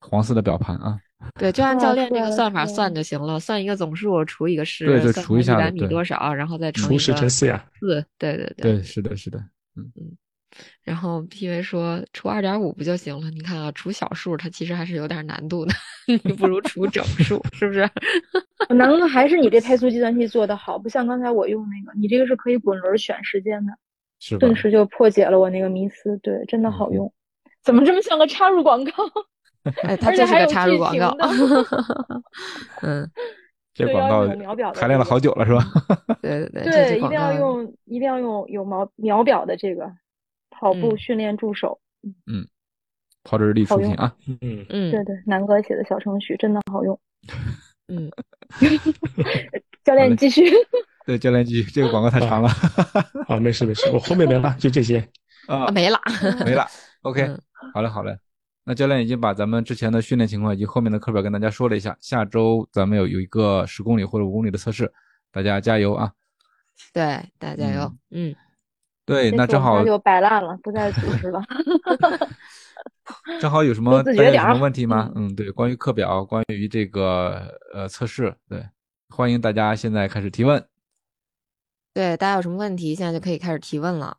[0.00, 0.96] 黄色的表盘啊，
[1.38, 9.38] 对，就按哦教练这个算法算就行了，算一个总数除一个十，对就除一下一百米多少，然后再乘除十乘四呀，四，对对对，是的是的，
[9.76, 9.92] 嗯。
[9.96, 10.16] 嗯
[10.82, 13.28] 然后 P V 说除二点五不就行了？
[13.30, 15.74] 你看啊，除小数它其实还是有点难度的，
[16.24, 17.86] 你不如除整数，是不是？
[18.74, 23.72] 难度还是你这配速计算器做的好，不像刚才我用那个，你这个是可以滚轮选时间的，
[24.20, 24.40] 是吧？
[24.40, 26.16] 顿时就破解了我那个迷思。
[26.18, 27.12] 对，真的好嗯用。
[27.62, 28.92] 怎么这么像个插入广告？
[29.82, 32.22] 哎， 它而且就是个还有剧插入广告情的。
[32.82, 33.10] 嗯，
[33.74, 35.64] 这广告用秒表的排练了好久了是吧？
[36.22, 39.90] 对对对对，一定要用，一定要用有秒秒表的这个
[40.50, 41.80] 跑步嗯训练助手。
[42.26, 42.46] 嗯
[43.24, 46.96] 跑者日历好用出品啊，嗯，嗯对对，南哥写的小程序真的好用。
[47.88, 48.08] 嗯，
[49.84, 50.44] 教练，你继续。
[51.06, 52.50] 对，教练继续，这个广告太长了
[53.28, 54.98] 啊，没事没事，我后面没了，就这些。
[55.46, 55.98] 啊啊，没了。
[56.44, 56.66] 没了，
[57.02, 57.40] OK，嗯
[57.72, 58.18] 好嘞好嘞。
[58.64, 64.92] 那教练已经把咱们之前的训练情况以及后面的课表跟大家说了一下，下周咱们有有一个十公里或者五公里的测试，
[65.30, 66.10] 大家加油啊！
[66.92, 67.92] 对，大家加油。
[68.10, 68.34] 嗯，
[69.04, 71.40] 对，那正好次我们家就摆烂了，不再组织了。
[73.40, 75.12] 正好有什么有什么问题吗？
[75.14, 78.60] 嗯，对，关于课表，关于这个呃测试，对，
[79.08, 80.62] 欢迎大家现在开始提问。
[81.96, 84.18] 对，大家有什么问题，现在就可以开始提问了。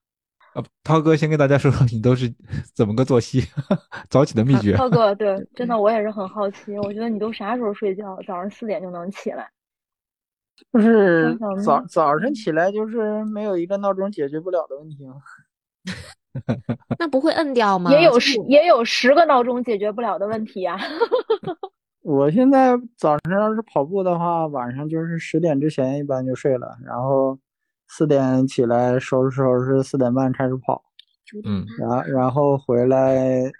[0.56, 2.28] 啊，涛哥先跟大家说说你都是
[2.74, 3.44] 怎么个作息，
[4.10, 4.76] 早起的秘诀。
[4.76, 8.18] 涛哥，对， 真的我也是很好奇，我觉得你都啥时候睡觉？
[8.26, 9.48] 早上四点就能起来？
[10.74, 15.18] 就是早早晨起来就是没有一个闹钟解决不了的问题吗？
[16.98, 17.92] 那不会摁掉吗？
[17.92, 20.80] 也有十也有十个闹钟解决不了的问题啊。
[22.02, 27.38] 我现在早上要是跑步的话，晚上就是十点之前一般就睡了，然后
[27.88, 30.84] 四点起来收拾收拾，四点半开始跑，
[31.46, 33.52] 嗯然然后回来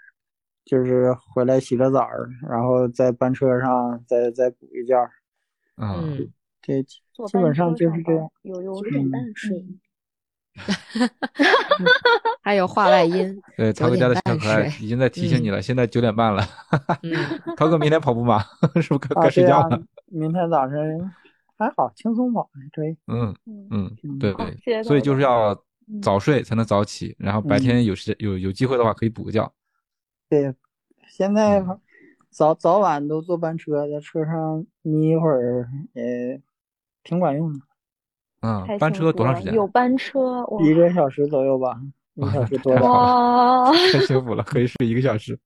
[0.64, 4.94] 就是回来洗个澡儿，然后在班车上再再补一觉
[5.76, 7.00] 嗯，这基
[7.32, 8.28] 本上就是这样。
[8.42, 8.98] 有优势。
[8.98, 9.64] 嗯睡。
[12.42, 13.40] 还有话外音。
[13.56, 16.42] 对，涛哥家的小可爱9点半已经在提醒你了，现在九点半了。
[17.02, 17.12] 嗯，
[17.56, 18.42] 涛哥明天跑步吗？
[18.82, 20.78] 是不是该啊，该睡觉了？，明天早上
[21.58, 22.96] 还好，轻松跑，可以。
[23.08, 25.50] 嗯嗯嗯，嗯对好谢谢所以就是要
[25.88, 29.52] 嗯早睡才能早起，然后白天有时有有机会的话可以补个觉。
[30.28, 30.54] 对，
[31.08, 31.80] 现在嗯
[32.30, 36.40] 早早晚都坐班车，在车上眯一会儿也
[37.02, 37.60] 挺管用的，
[38.42, 39.54] 嗯，班车多长时间？
[39.54, 41.80] 有班车，一个小时左右吧，
[42.14, 43.72] 一个小时多好哇！
[43.92, 45.36] 太幸福了，可以睡一个小时。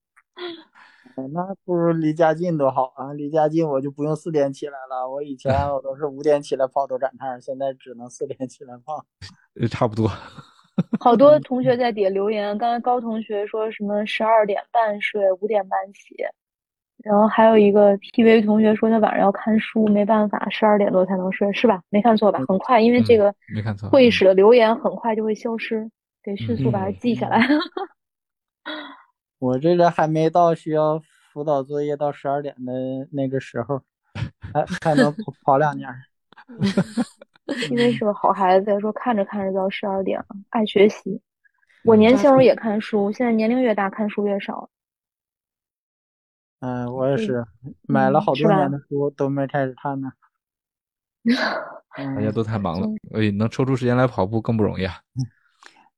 [1.16, 3.12] 哎那不如离家近多好啊！
[3.12, 5.08] 离家近我就不用四点起来了。
[5.08, 9.04] 我以前我都是五点起来跑斗展趟，现在只能四点起来跑。
[9.60, 10.10] 呃，差不多。
[11.00, 16.16] 好多同学在底下留言，刚才高同学说什么十二点半睡，五点半起，
[17.04, 21.82] 然后还有一个 PV 同学说他晚上要看书，没办法，十二点多才能睡，是吧？
[21.90, 22.38] 没看错吧？
[22.48, 25.90] 很快，因为这嗯个没看错会议嗯室的留言很快就会消失，
[26.22, 27.38] 得迅速把它嗯记下来。
[29.42, 31.02] 我这个还没到需要
[31.32, 32.72] 辅导作业到十二点的
[33.10, 33.82] 那个时候，
[34.52, 35.88] 还还能跑跑两年。
[37.68, 41.20] 因为是个好孩子，说看着看着就要十二点了，爱学习。
[41.82, 44.70] 我年轻时候也看书，现在年龄越大，看书越少。
[46.60, 47.44] 嗯，我也是，
[47.88, 50.12] 买了好多年的书都没开始看呢。
[51.96, 55.00] 大家都太忙了，哎能抽出时间来跑步更不容易啊。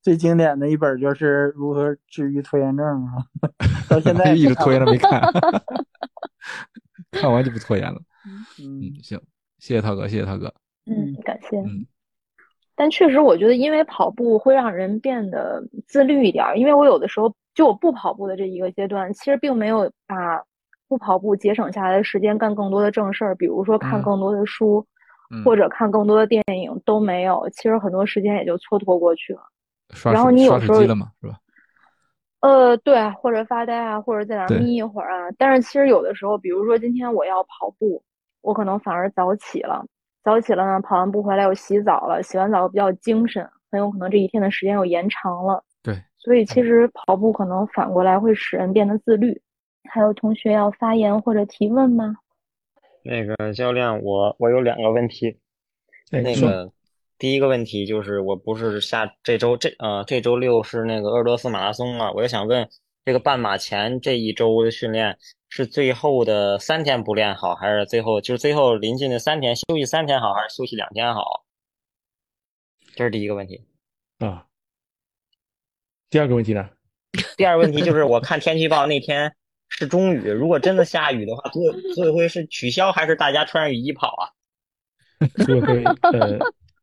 [0.05, 3.25] 最经典的一本就是如何治愈拖延症啊，
[3.89, 5.19] 到现在 一直拖延着没看，
[7.11, 7.99] 看完就不拖延了。
[8.61, 9.19] 嗯，行，
[9.59, 10.53] 谢谢涛哥，谢谢涛哥。
[10.85, 11.57] 嗯，感谢。
[11.57, 11.87] 嗯，
[12.77, 16.45] 但确实，我觉得因为跑步会让人变得自律一点。
[16.57, 20.43] 因为我有的时候就我不跑步的这一个阶段，其实并没有把
[20.87, 24.87] 不跑步节省下来的时间干更多的正事儿，比如说看更多的书，
[25.43, 27.49] 或者看更多的电影都没有。
[27.55, 29.41] 其实很多时间也就蹉跎过去了。
[30.13, 31.39] 然后你有时候了嘛，是吧？
[32.41, 35.35] 呃，对，或者发呆啊，或者在那眯一会儿啊。
[35.39, 38.03] 但是其实有的时候，比如说今天我要跑步，
[38.43, 39.85] 我可能反而早起了。
[40.23, 45.63] 早起了呢，跑完步回来又洗澡了，洗完澡比较精神，很有可能这一天的时间又延长了。
[45.83, 49.41] 对，所以其实跑步可能反过来会使人变得自律。
[49.91, 52.17] 还有同学要发言或者提问吗？
[53.03, 55.39] 那个教练，我我有两个问题。
[56.11, 56.71] 那个
[57.19, 62.11] 第一个问题就是，我不是下这周这呃这周六是那个鄂尔多斯马拉松嘛？
[62.13, 62.69] 我就想问，
[63.05, 65.19] 这个半马前这一周的训练。
[65.57, 71.45] 是最后的三天不练好，还是最后就是最后临近的三天休息三天好，还是休息两天好？
[72.97, 73.65] 这是第一个问题。
[74.19, 74.47] 啊，
[76.11, 76.69] 第二个问题呢？
[77.39, 79.33] 第二个问题就是我看天气预报那天
[79.69, 84.23] 是中雨，如果真的下雨的话，组委组委会是取消还是大家穿上雨衣跑啊？
[85.45, 86.37] 组委会呃，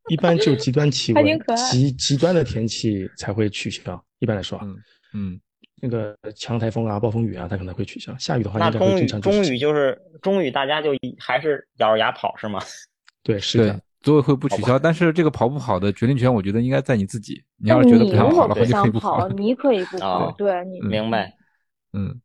[0.08, 4.04] 一般就极端气温、极极端的天气才会取消。
[4.18, 4.76] 一般来说，嗯
[5.14, 5.40] 嗯。
[5.84, 8.16] 那个强台风啊、暴风雨啊，它可能会取消。
[8.16, 12.60] 下雨的话，应该会正常中雨就是中雨，大家就还是咬着牙跑是吗？
[13.24, 17.42] 对，是的，组委会不取消，但是这个跑不跑的决定权，我觉得应该在你自己。
[17.56, 19.28] 你要是觉得不想跑的话，就可以不跑。
[19.30, 21.34] 你可以不跑，对你明白。
[21.92, 22.20] 嗯。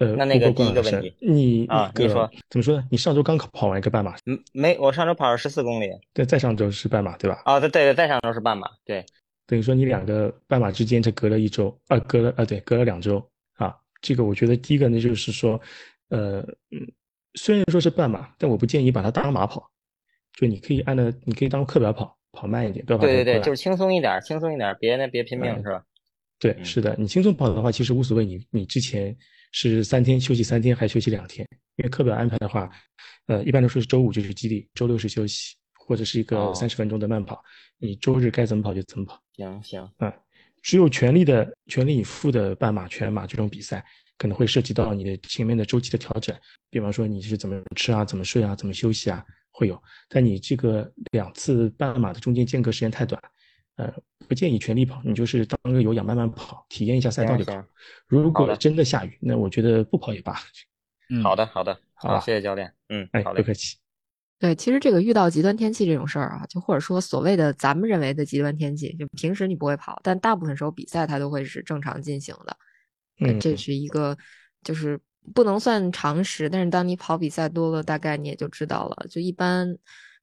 [0.00, 2.84] 呃，那那个第一个问题，你啊，你说怎么说呢？
[2.90, 5.90] 你上周刚跑跑完一个半马，嗯，没，我上周跑了十四公里。
[6.14, 7.42] 对，再上周是半马，对吧？
[7.44, 9.04] 啊，对对对，再上周是半马，对。
[9.46, 13.22] 等于说你两个半马之间才隔了一周，啊，隔了啊，对，隔了两周
[13.56, 13.76] 啊。
[14.00, 15.60] 这个我觉得第一个呢，就是说，
[16.08, 16.90] 呃，嗯，
[17.34, 19.70] 虽然说是半马，但我不建议把它当马跑，
[20.32, 25.84] 就你可以按照，你可以当课表跑，跑慢一点，不要对对对，就是轻松一点，轻松一点，别那别拼命，是吧？
[26.40, 28.24] 对，是的，你轻松跑的话，其实无所谓。
[28.24, 29.16] 你你之前
[29.52, 31.46] 是三天休息三天，还休息两天？
[31.76, 32.68] 因为课表安排的话，
[33.26, 35.54] 呃，一般都说是周五就是基地，周六是休息。
[35.82, 37.42] 或者是一个三十分钟的慢跑，
[37.78, 39.20] 你周日该怎么跑就怎么跑。
[39.34, 40.12] 行行，嗯，
[40.62, 43.84] 只有全力的、全力以赴的半马、全马这种比赛，
[44.16, 46.32] 可能会涉及到你的前面的周期的调整，
[46.70, 49.82] 比方说你是怎么吃啊、怎么睡啊、怎么休息啊，会有。
[50.08, 53.20] 但你这个两次半马的中间间隔时间太短，
[53.74, 53.92] 呃，
[54.30, 57.56] 不建议全力跑，你就是当个有氧慢慢跑，体验一下赛道就可以。
[58.06, 60.36] 如果真的下雨，那我觉得不跑也罢。
[61.08, 62.72] 嗯，好的，好的，好，谢谢教练。
[62.88, 63.76] 嗯，哎，好嘞，不客气。
[64.38, 72.56] 对，其实这个遇到极端天气这种事儿啊，就或者说所谓的咱们认为的极端天气，就平时你不会跑，但大部分时候比赛它都会是正常进行的。
[73.18, 74.16] 嗯，这是一个
[74.62, 75.00] 就是
[75.34, 79.06] 不能算常识，但是当你跑比赛多了，大概你也就知道了。
[79.10, 79.76] 就一般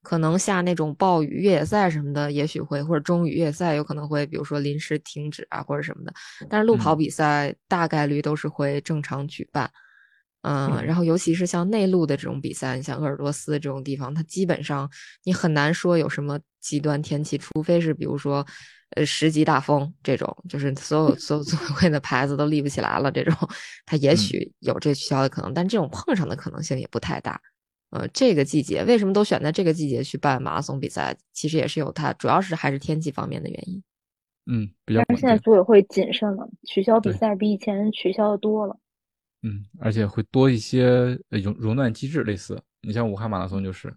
[0.08, 6.14] 可能下那种暴雨越野赛什么的，也许会或者中雨越野赛有可能会，比如说临时停止啊或者什么的。
[6.48, 9.70] 但是路跑比赛大概率都是会正常举办。
[10.40, 14.90] 嗯，然后尤其是像内陆的这种比赛，你像鄂尔多斯这种地方，它基本上
[15.24, 18.46] 你很难说有什么极端天气，除非是比如说，
[18.96, 23.36] 呃，十级大风这种，就是所有所有组委会的牌子都立不起来了这种，
[23.84, 27.38] 它也许有这取消的可能，但这种碰上的可能性也不太大。
[27.90, 31.16] 呃，这个季节为什么都选在这个季节去办马拉松比赛？
[31.32, 33.82] 其实也是有它，主要是还是天气方面的原因。
[34.50, 35.02] 嗯，比较。
[35.06, 38.76] 但是现在组委会谨慎了，取消比赛比以前取消的多了。
[39.42, 43.94] 嗯，而且会多一些熔熔断机制，类似你像武汉马拉松就是，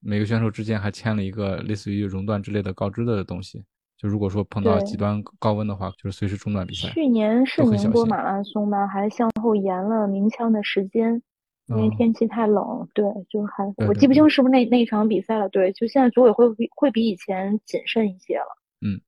[0.00, 3.64] 每个选手之间还签了一个类似于熔断之类的告知的东西，
[3.96, 6.88] 就如果说碰到极端高温的话，就是随时中断比赛。
[6.90, 11.22] 去年是宁波马拉松吧，还向后延了鸣枪的时间，
[11.68, 12.88] 因为天气太冷。
[12.94, 15.48] 对，就还我记不清是不是那那场比赛了。
[15.48, 18.46] 对，就现在组委会比会比以前谨慎一些了。
[18.80, 19.00] 嗯。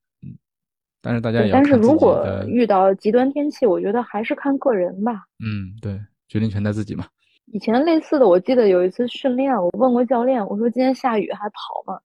[1.02, 5.24] 但是大家也但是如果遇到极端天气，我觉得还是看个人吧。
[5.42, 7.06] 嗯，对，决定权在自己嘛。
[7.46, 11.98] 以前类似的，我记得有一次训练，我问过教练，我说今天下雨还跑吗？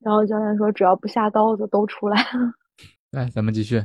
[0.00, 2.52] 然后教练说只要不下刀子都出来了。
[3.10, 3.82] 来， 咱们继续。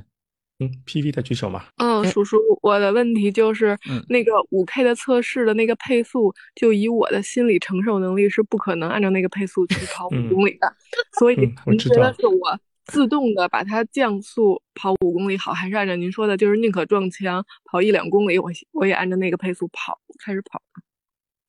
[0.60, 1.65] 嗯，PV 的举手嘛。
[1.78, 3.78] 嗯，叔叔，我的问题就是，
[4.10, 10.74] 那个五 K 的测试的那个配速，就以我的心理承受能力是不可能按照那个配速去跑五公里的。
[11.20, 20.60] 所以您觉得是我自动的把它降速跑五公里好，还是按照您说的，就是宁可撞墙跑一两公里，我我也按照那个配速跑开始跑？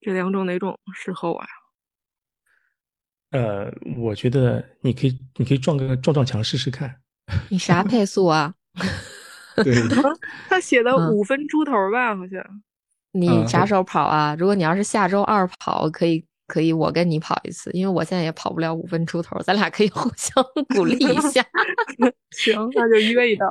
[0.01, 1.49] 这两种哪种适合我呀？
[3.31, 7.01] 呃，我觉得你可以，你可以撞个撞撞墙试试看。
[7.51, 8.55] 你啥配速啊？
[9.65, 9.75] 对，
[10.49, 12.45] 他写的五分出头吧，好像。
[13.13, 14.37] 你啥时候跑啊？
[14.39, 20.45] 如果你要是下周二跑，可以，可以，我跟你跑一次，因为我现在也跑不了五分出头，咱俩可以互相
[20.77, 21.45] 鼓励一下。
[22.31, 23.51] 行，那就约一道。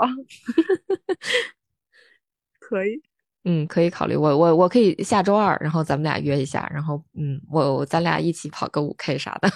[2.60, 3.02] 可以。
[3.44, 4.16] 嗯，可以考虑。
[4.16, 9.50] 我我我可以下周二，然后咱们俩约一下，然后嗯，我咱俩一起跑个五 K 啥的，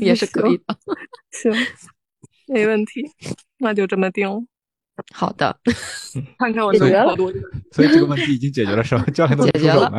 [0.00, 0.76] 也是可以的。
[1.32, 1.52] 行，
[2.48, 3.04] 没问题，
[3.58, 4.42] 那就这么定了。
[5.14, 5.56] 好的，
[6.38, 7.38] 看看我能跑多久。
[7.72, 9.04] 所以这个问题已经解决了，是吧？
[9.14, 9.90] 教练都解决了。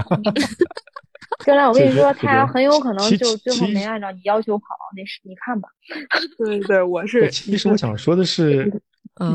[1.46, 5.68] 教练，我跟你说，他很有可能就最后没按照你要求跑，那是你看吧。
[6.38, 7.30] 对对，我是。
[7.32, 8.72] 其实我想说的是，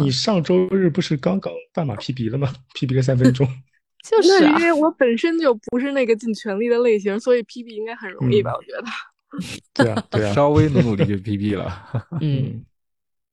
[0.01, 3.47] 你上周日不是刚刚半马 PB 了吗？PB 了三分钟。
[4.09, 8.55] 就是因为我本身就不是那个尽全力的类型，所以 PB 应该很容易吧？
[8.57, 8.85] 我觉得。
[9.75, 11.85] 对啊，对啊， 稍微努努力就 PB 了。
[12.21, 12.65] 嗯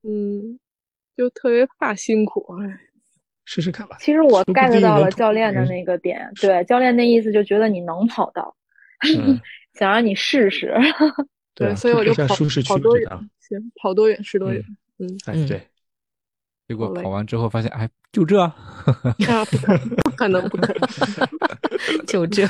[0.01, 0.59] 嗯，
[1.15, 2.79] 就特别怕辛苦，哎，
[3.45, 3.97] 试试看吧。
[3.99, 8.55] 其实我 get 到了教练的那个点，对，教练那意思就觉得你能跑到，
[9.73, 10.73] 想让你试试。
[11.55, 12.35] 对，所以我就跑
[12.67, 14.61] 跑多远，行，跑多远是多远。
[14.99, 15.61] 嗯，哎，对。
[16.67, 20.89] 结果跑完之后发现，哎，就这，不可能，不可能，
[22.07, 22.47] 就这，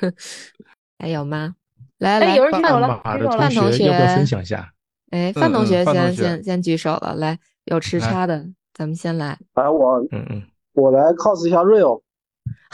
[0.98, 1.54] 还有吗？
[1.98, 4.72] 来来，有人举手了，范同学要不要分享一下？
[5.10, 7.38] 哎，范同学先先先举手了，来，
[7.70, 9.38] 有持差的，咱们先来。
[9.54, 10.42] 来，我，嗯嗯，
[10.74, 12.02] 我来 cos 一下 real，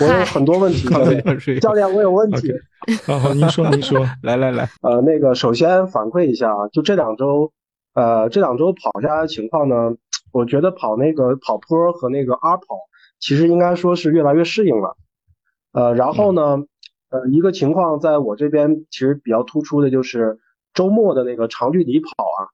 [0.00, 0.88] 我有很多问题，
[1.60, 2.52] 教练，我有问题。
[3.04, 7.52] 好好，您说您说， 来来来，呃，那个首先反馈一下啊，就这两周，
[7.94, 9.94] 呃，这两周跑下来的情况呢？
[10.32, 12.64] 我觉得跑那个跑坡和那个 R 跑，
[13.18, 14.96] 其实应该说是越来越适应了。
[15.72, 16.64] 呃，然后呢，
[17.10, 20.38] 呃，一个情况在我这边其实比较突出的就是
[20.74, 22.52] 周末的那个长距离跑啊，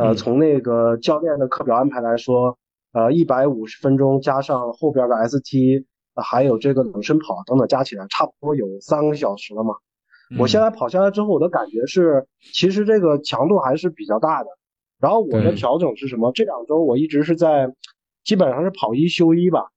[0.00, 2.58] 呃，从那个教练的课表安排来说，
[2.92, 5.84] 呃，一百五十分钟加上后边的 ST，
[6.14, 9.74] 还有这个冷身跑等等加起来，差不多有三个小时了嘛。
[10.38, 14.48] 我现在跑下来之后，我的感觉是，其实这个强度还是比较大的。
[15.00, 16.30] 然后我的调整是什么？
[16.32, 17.74] 这两周我一直是在，
[18.22, 19.70] 基本上是跑一休一吧。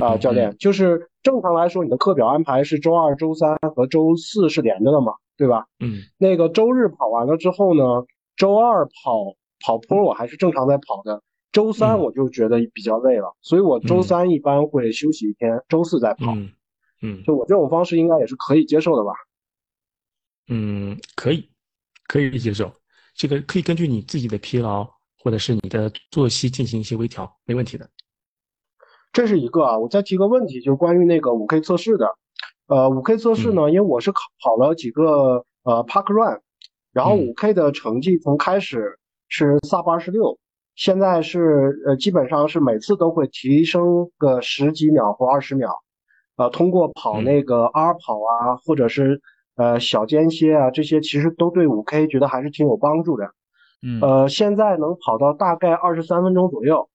[0.00, 5.66] 啊，教练，就是正常来说，你的课表安排是周二、周三和周四是连着的嘛，对吧？
[5.80, 6.02] 嗯。
[6.18, 8.04] 那个周日跑完了之后呢，
[8.36, 16.34] 周二跑跑坡我还是正常在跑的，周三我就觉得比较累了，所以我周三一般会休息一天，周四再跑。
[17.00, 17.22] 嗯。
[17.24, 19.12] 就我这种方式应该也是可以接受的吧？
[20.48, 21.48] 嗯，可以，
[22.08, 22.72] 可以接受。
[23.14, 24.84] 这个可以根据你自己的疲劳
[25.22, 27.88] 或者是你的作息进行一些微调，没问题的。
[29.12, 32.16] 这是一个啊，我再提个问题，就是关于那个五 K 测试的。
[32.66, 36.40] 呃，五 K 测试呢，因为我是考跑了几个呃 Park Run，
[36.92, 38.97] 然后五 K 的成绩从开始
[39.28, 40.38] 是 Sub 二十六，
[40.74, 45.70] 现在是呃基本上是每次都会提升个十几秒或二十秒，
[46.36, 49.20] 呃，通过跑那个 R 跑啊，或者是。
[49.60, 53.24] 呃，小间歇啊，这些其实都对五 K 觉得还是挺有帮助的。
[53.82, 56.88] 嗯，呃，现在能跑到大概二十三分钟左右。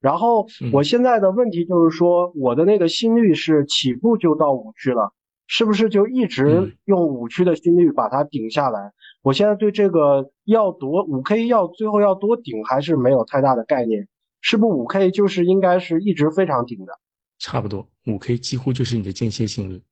[0.00, 5.10] 然后我现在的问题就是说，我的那个心率是起步就到五区了，
[5.48, 8.92] 是不是就一直用五区的心率把它顶下来？
[9.24, 14.06] 我现在对这个要多五 K 要最后要多顶还是没有太大的概念。
[14.42, 16.92] 是不是五 K 就是应该是一直非常顶的？
[17.38, 19.82] 差不多，五 K 几乎就是你的间歇性率，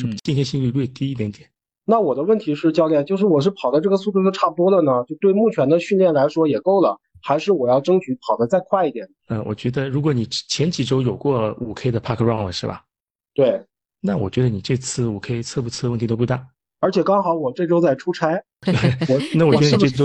[0.00, 1.48] 就间歇性率略低一点点。
[1.84, 9.08] 那我的问题是，教练，就是我是跑的这个速度就差不多了呢，就对目前的训练来说也够了，还是我要争取跑得再快一点？
[9.28, 12.84] 嗯，我觉得如果你前几周有过五 K 的 Park Run 了，是吧？
[13.34, 13.60] 对。
[14.00, 16.46] 那我觉得你这次五 K 测不测问题都不大，
[16.78, 18.40] 而且刚好我这周在出差，
[19.08, 20.04] 我那我觉得这周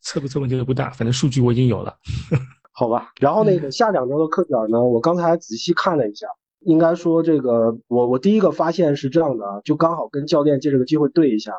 [0.00, 1.96] 测不测问题都不大，反正数据我已经有了。
[2.72, 6.26] 好吧，然后那个下两周的课表呢，我刚才仔细看了一下。
[6.60, 11.54] 应该说，这个我我第一个发现是这样的啊，就刚好跟教练借这个机会对一下。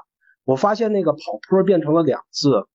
[0.46, 1.18] 我发现那个跑
[1.50, 2.66] 坡变成了两次，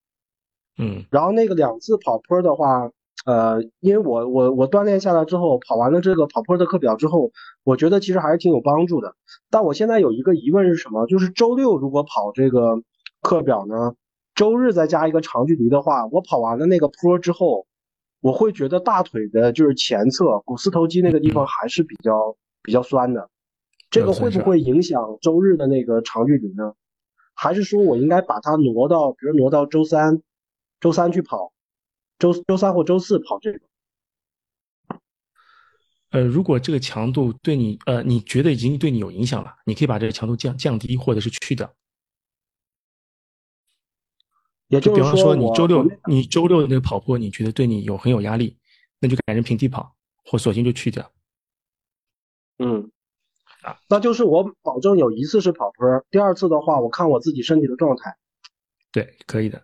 [0.77, 2.91] 嗯，然后那个两次跑坡的话，
[3.25, 7.31] 呃，因为我我我锻炼下来之后，跑完了这个跑坡的课表之后，
[7.63, 9.15] 我觉得其实还是挺有帮助的。
[9.49, 11.07] 但我现在有一个疑问是什么？
[11.07, 12.81] 就是周六如果跑这个
[13.27, 13.93] 课表呢，
[14.35, 17.67] 周日再加一个长距离的话，我跑完了那个坡之后。
[18.19, 23.29] 我会觉得大腿的就是前侧股四头肌那个地方还是比较比较酸的。
[23.91, 26.73] 这个会不会影响周日的那个长距离呢？
[27.35, 30.19] 还是说我应该把它挪到，比如挪到周三，
[30.79, 31.53] 周三去跑，
[32.17, 33.59] 周周三或周四跑这个？
[36.09, 41.71] 呃，如果这个强度对你，呃，你觉得已经对你有影响了，你可以把这个强度降降低，或者是去掉。
[44.67, 48.57] 也就比方说，你周六你周六的那个跑坡，你觉得对你有很有压力，
[48.99, 49.95] 那就改成平地跑，
[50.25, 51.11] 或索性就去掉。
[52.59, 52.91] 嗯。
[53.63, 58.15] 啊那就是我保证有一次是跑坡，第二次的话，我看我自己身体的状态。
[58.91, 59.61] 对，可以的，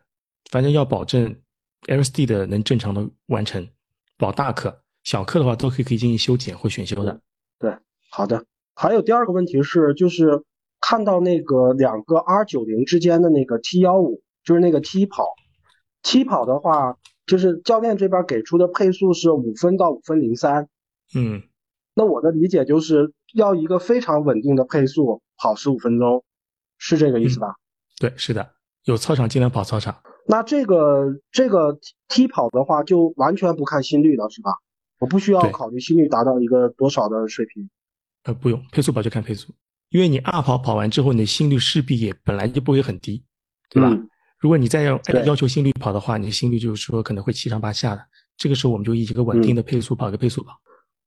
[0.50, 1.40] 反正要保证
[1.84, 3.70] LSD 的能正常的完成，
[4.18, 7.22] 保大课、小课的话都可以可以进行修剪或选修的。
[7.60, 7.78] 对，
[8.10, 8.46] 好的。
[8.76, 10.44] 还有第二个问题是，就是
[10.82, 15.34] 看到那个两个 R 九零之间的那个 T 幺五，就是那个踢跑
[16.02, 20.68] 踢跑的话，就是教练这边给出的配速是五分到五分零三。
[21.16, 21.44] 嗯。
[21.96, 26.24] 那我的理解就是要一个非常稳定的配速跑十五分钟，
[26.80, 27.56] 是这个意思吧？
[28.00, 29.96] 对，是的，有操场尽量跑操场。
[30.28, 31.78] 那这个这个
[32.08, 34.52] 踢跑的话，就完全不看心率了，是吧？
[34.98, 37.70] 我不需要考虑心率达到一个多少的水平。
[38.24, 39.54] 呃，不用，配速跑就看配速，
[39.90, 43.24] 因为你二跑跑完之后，你的心率势必也本来就不会很低，
[43.70, 43.90] 对吧？
[44.44, 48.04] 如果你再要要求心率跑的话，你的心率就是说可能会七上八下的。
[48.36, 50.52] 这个时候我们就以一个稳定的配速跑一个配速跑。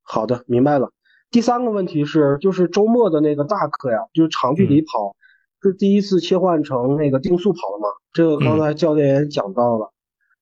[0.05, 0.91] 好的，明白了。
[1.31, 5.15] 第三个问题是，就是周末的那个大课呀，就是长距离跑，
[5.61, 7.89] 是第一次切换成那个定速跑了吗？
[8.15, 9.93] 这个刚才教练也讲到了。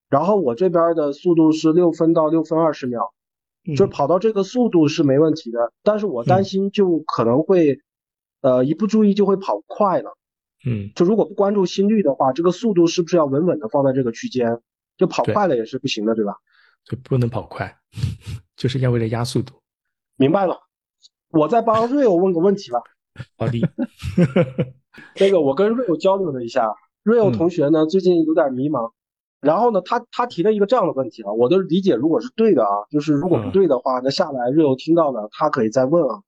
[0.08, 3.12] 然后我这边的速度是六分到六分二十秒，
[3.76, 5.72] 就跑到这个速度是没问题的。
[5.82, 7.80] 但是我担心就可能会，
[8.40, 10.16] 呃，一不注意就会跑快了。
[10.64, 14.60] 嗯，就如果不关注心率的话，这个速度是不是要稳稳的放在这个区间？
[14.96, 16.36] 就跑快了也是不行的，对吧？
[16.84, 17.76] 就不能跑快。
[18.56, 19.54] 就是要为了压速度，
[20.16, 20.56] 明白了。
[21.30, 22.80] 我再帮瑞欧问个问题吧。
[23.36, 23.60] 好的。
[25.14, 28.92] 这个我跟瑞欧交流了一下，瑞欧同学呢最近有点迷茫，
[29.40, 36.22] 然后呢他他提了一个这样的问题啊，我的理解如果是对的啊，就是如果不对的话，那下来瑞欧听到了他可以再问啊。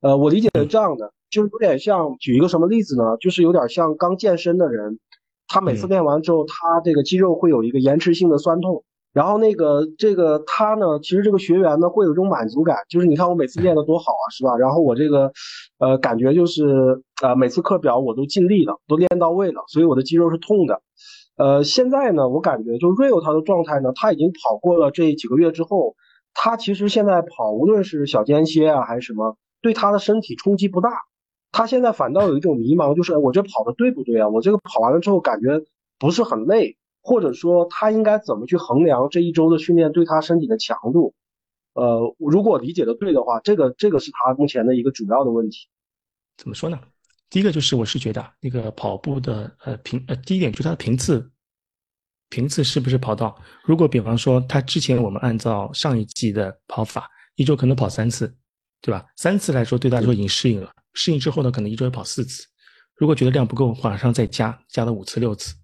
[0.00, 3.16] 呃，我理解是这样的，就是有点像举一个什么例子呢？
[3.20, 4.98] 就是有点像刚健身的人，
[5.46, 8.84] 他每次练完之后，他这个肌肉会有一个延迟性的酸痛。
[9.14, 14.56] 然后那个这个他呢，其实这个学员呢会有一种满足感，就是你看我每次练的多好啊，是吧？
[14.56, 15.32] 然后我这个，
[15.78, 20.82] 呃，感觉就是呃，每次课表我都尽力了，都练到位了，所以我的肌肉是痛的。
[21.36, 25.96] 呃，现在呢，我感觉就 real 他的状态呢，他已经跑过了这几个月之后，
[26.34, 30.90] 他其实现在跑，无论是小间歇啊还是什么，对他的身体冲击不大。
[31.52, 34.28] 他现在反倒有一种迷茫，就是我这跑的对不对啊？
[34.28, 35.62] 我这个跑完了之后感觉
[35.98, 36.76] 不是很累。
[37.00, 41.14] 或者说他应该怎么去衡量这一周的训练对他身体的强度？
[41.72, 45.68] 呃，如果理解的对的话，这个这个是他目前的一个主要的问题。
[46.36, 46.78] 怎么说呢？
[47.30, 51.30] 第一个就是我是觉得那个跑步的呃频呃第一点就是它的频次，
[52.28, 53.34] 频次是不是跑到？
[53.64, 58.30] 如果比方说他之前我们按照上一季的跑法，一周可能跑三次，
[58.82, 59.06] 对吧？
[59.16, 62.46] 三次来说对他来说已经适应了，适应之后呢，可能一周要跑四次。
[62.96, 65.54] 如果觉得量不够，晚上再加，加到五次六次。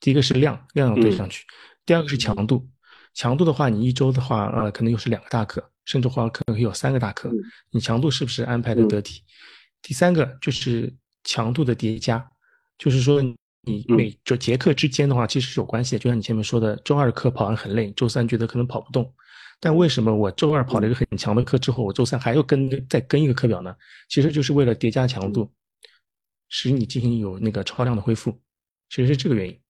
[0.00, 1.42] 第一个是量，量要对上去；
[1.84, 2.68] 第二个是强度，
[3.14, 7.32] 强度的话，你一周的话，呃，可能又是两个大课，甚至话可能有三个大课，
[7.70, 9.22] 你强度是不是安排的得体？
[9.82, 12.24] 第三个就是强度的叠加，
[12.78, 13.20] 就是说
[13.62, 15.98] 你每就节课之间的话，其实是有关系的。
[15.98, 19.12] 就像你前面说的，周二课跑完很累，周三觉得可能跑不动，
[19.58, 23.74] 但为什么我周二跑了一个很强的课之后，我周三还要跟再跟一个课表呢？
[24.08, 25.50] 其实就是为了叠加强度，
[26.48, 28.30] 使你进行有那个超量的恢复，
[28.90, 29.60] 其实是这个原因。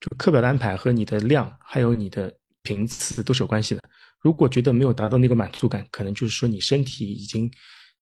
[0.00, 3.82] 就课表的安排和你的量，还有你的频次都是有关系的。
[4.20, 7.50] 如果觉得没有达到那个满足感，可能就是说你身体已经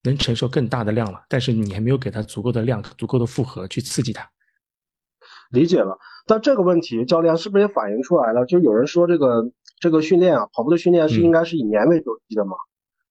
[0.03, 4.29] 能承受更大的量了，但是你还没有给它足够的量、足够的负荷去刺激它。
[5.51, 5.97] 理解了，
[6.27, 8.45] 但这个问题教练是不是也反映出来了？
[8.45, 9.43] 就有人说这个
[9.85, 12.57] 这个训练啊，跑步的训练是应该是以年为周期的嘛？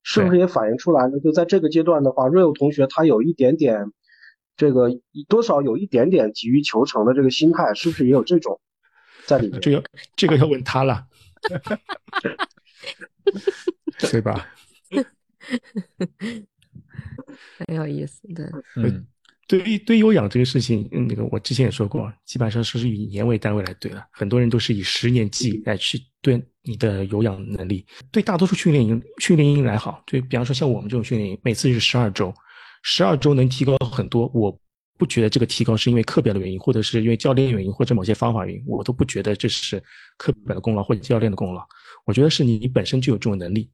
[0.02, 1.20] 是不是也反映出来了？
[1.20, 3.92] 就在这个阶段的话，瑞欧同学他有一点点
[4.58, 4.90] 这个
[5.30, 8.60] 多少有一点点急于求成的这个心态，是不是也有这种？
[9.28, 9.84] 在里面，这个
[10.16, 11.06] 这个要问他了，
[14.10, 14.50] 对吧？
[17.60, 18.48] 很有意思，对。
[18.78, 19.06] 嗯，
[19.48, 24.04] 对于对有氧这个事情，那个我之前也说过，基本上是以年为单位来对的。
[24.12, 27.86] 很多人都是以十年计来去对你的有氧能力。
[28.12, 32.34] 对大多数训练营训练营来好，对比方说像我们这种训练营，每次是十二周，
[32.84, 34.32] 十二周能提高很多。
[34.34, 34.58] 我。
[34.96, 39.84] 不觉得这个提高是因为课表的原因，或者是因为教练原因，或者某些方法原因，我都不觉得这是
[40.18, 41.66] 课表的功劳或者教练的功劳。
[42.06, 43.70] 我觉得是你你本身就有这种能力，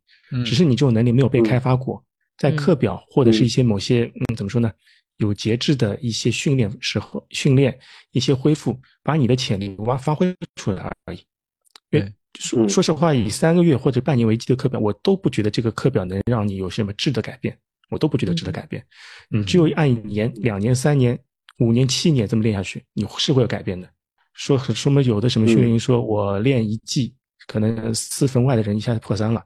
[0.45, 2.03] 只是你这种能力没有被开发过，
[2.37, 4.71] 在课表或者是一些某些嗯怎么说呢，
[5.17, 7.77] 有节制的一些训练时候训练
[8.11, 11.19] 一些恢复，把你的潜力挖发挥出来而已。
[11.91, 17.55] 因为说说实话，以三个月或者半年为基的课表，我都不觉得这个课表能让你有什么质的改变，
[17.89, 18.83] 我都不觉得值得改变。
[19.29, 21.19] 你只有按一年、两年、三年、
[21.59, 23.87] 五年、七年这么练下去，你是会有改变的。
[24.33, 27.13] 说说么有的什么训练营说，我练一季，
[27.45, 29.43] 可能四分外的人一下子破三了，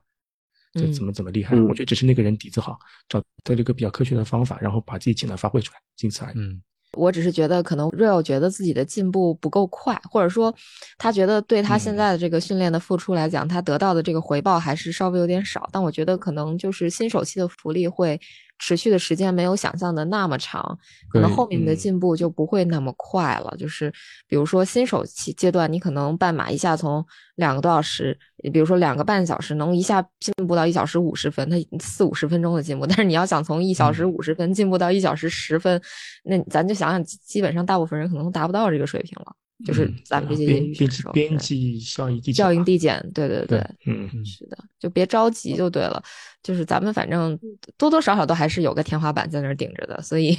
[0.73, 1.59] 这怎么怎么厉害？
[1.59, 2.77] 我觉得只是那个人底子好，
[3.09, 6.35] 找到了一个比较科学的方法，然后把自己潜能发挥出来，仅此而已。
[6.37, 6.61] 嗯。
[6.93, 10.53] 我只是觉得，可能 Real 觉得自己的进步不够快，或者说，
[10.97, 15.67] 他觉得对他现在的这个训练的付出来讲，他得到的这个回报还是稍微有点少。
[15.71, 18.19] 但我觉得，可能就是新手期的福利会。
[18.64, 23.53] 持续的时间没有想象的那么长，可能后面的进步就不会那么快了。
[23.57, 23.91] 就是
[24.26, 27.05] 比如说新手期阶段，你可能半马一下从
[27.36, 28.18] 两个多小时，
[28.53, 32.88] 比如说两个半小时，能一下进步到一小时五十分，它四五十分钟的进步。
[32.88, 35.82] 但是你要想从一小时五十分进步到一小时十分，
[36.24, 39.36] 那咱就想想，基本上大部分人可能达不到这个水平了。
[39.66, 46.03] 就是咱们这些业余选手，边际效应递效应递减，对对对，嗯，是的，就别着急就对了。
[46.43, 47.39] 就是咱们反正
[47.77, 50.33] 多多少少都还是有个天花板在那儿顶着的，所以，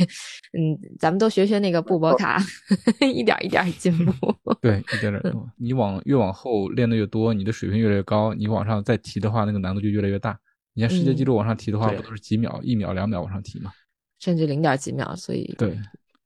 [0.53, 2.39] 嗯，咱们都学学那个布博卡，
[3.01, 4.37] 一点一点进步。
[4.61, 5.49] 对，一点点多。
[5.57, 10.39] 你往越往后练的越多，你的水平越来越高，你往上再提的话，那个难度就越来越大。
[10.75, 13.73] 你看世界纪录往上提的话，不都是几秒、一秒、两秒往上提吗？
[14.21, 15.79] 甚至零点几秒，所以对。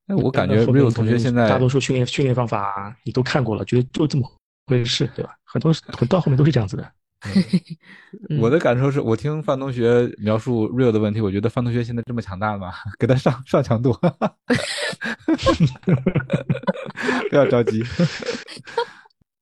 [0.07, 4.27] 那我感觉 Rio 同学现在大多数训练训练方法你都看过了，觉得就这么
[4.67, 5.37] 回事，对吧？
[5.45, 6.93] 很多很到后面都是这样子的。
[8.41, 12.71] 我的感受是我听范同学描述 real 的问题，我觉得范同学现在这么强大吗？
[12.99, 13.93] 给他上上强度
[17.31, 17.83] 不要着急。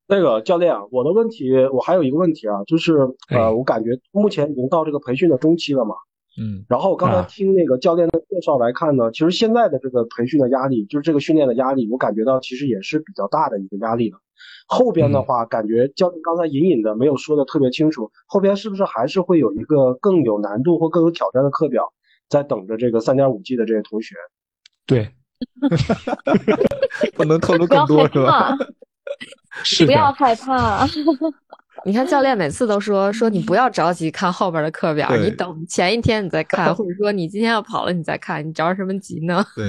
[0.08, 2.96] 那个教练啊，我的问题我还有一个问题啊，就是
[3.28, 5.94] 呃，我感觉目前已经到这个培训的中期了嘛。
[6.38, 14.18] 嗯，然后刚才听那个教练的介绍来看呢，其实现在的这个培训的压力，就是这个训练的压力，我感觉到其实也是比较大的一个压力的。
[14.66, 21.92] 后边的话，感觉教练刚才隐隐的没有说的特别清楚，后边是不是还是会有一个更有难度或更有挑战的课表
[22.28, 24.16] 在等着这个三点五 G 的这些同学？
[24.86, 25.10] 对，
[27.14, 28.56] 不能透露更多是吧？
[29.86, 30.86] 不要害怕。
[31.86, 39.46] 你看，教练每次都说说你不要着急看后边的课表，你等前一天你再看， 或者说你今天要跑了你再看，你着什么急呢？
[39.54, 39.68] 对，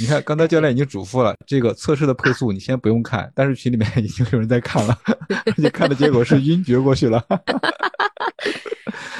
[0.00, 4.98] 你看刚才教练已经嘱咐了，这个测试的配速你先不用看，但是群里面已经有人在看了，
[5.44, 7.22] 而且看的结果是晕厥过去了。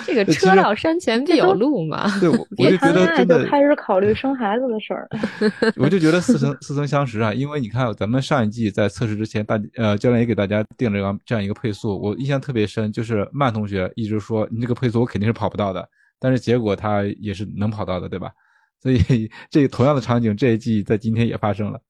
[0.09, 2.09] 这个车到山前必有路嘛。
[2.19, 5.07] 对，我 就觉得真的开始考虑生孩子的事儿。
[5.77, 15.87] 我就觉得似曾似曾相识啊，因为你看咱们上一季在测试之前，大呃教练也给大家定了个这样一个配速，我印象特别深，就是曼同学一直说你这个配速我肯定是跑不到的，
[16.19, 18.33] 但是结果他也是能跑到的，对吧？
[18.81, 21.81] 所以这同样的场景这一季在今天也发生了。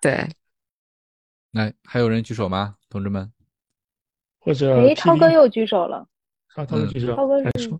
[0.00, 0.26] 对，
[1.52, 3.30] 来，还有人举手吗，同志们？
[4.38, 6.06] 或者哎，超哥又举手了。
[6.64, 7.14] 涛哥举手。
[7.14, 7.70] 涛哥是。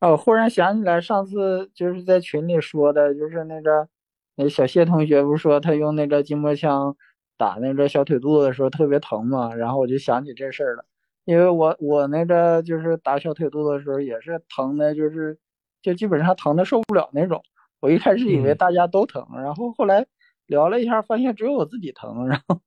[0.00, 3.86] 哦，忽然想起来，上次就是在群里说的，就是那个
[4.34, 6.96] 那小谢同学不是说他用那个筋膜枪
[7.36, 9.54] 打那个小腿肚子的时候特别疼嘛？
[9.54, 10.86] 然后我就想起这事儿了，
[11.26, 15.38] 因为我我那个就是打小腿肚子的时候也是疼的，就是
[15.82, 17.42] 就基本上疼的受不了那种。
[17.80, 20.06] 我一开始以为大家都疼，然后后来
[20.46, 22.58] 聊了一下，发现只有我自己疼，然后。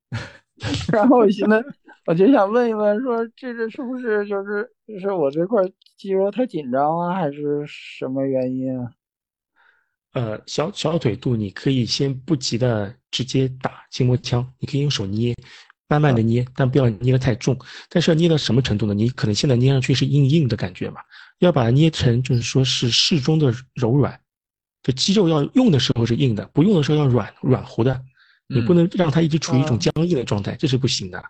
[0.91, 1.63] 然后我现在
[2.05, 5.63] 我就想问一问，说这个是不是就是就是我这块
[5.97, 8.91] 肌肉太紧张啊，还是什么原因啊？
[10.13, 15.33] 呃，小小腿肚你可以先不急的直接打筋膜枪，你可以用手捏，
[15.87, 17.57] 慢慢的捏，但不要捏得太重。
[17.89, 18.93] 但是要捏到什么程度呢？
[18.93, 21.01] 你可能现在捏上去是硬硬的感觉嘛，
[21.39, 24.19] 要把它捏成就是说是适中的柔软，
[24.83, 27.99] 这肌肉要用的时候是硬的，不用的时候要软软乎的。
[28.47, 31.23] 你不能让它一直处于一种僵硬的状态，这是不行的。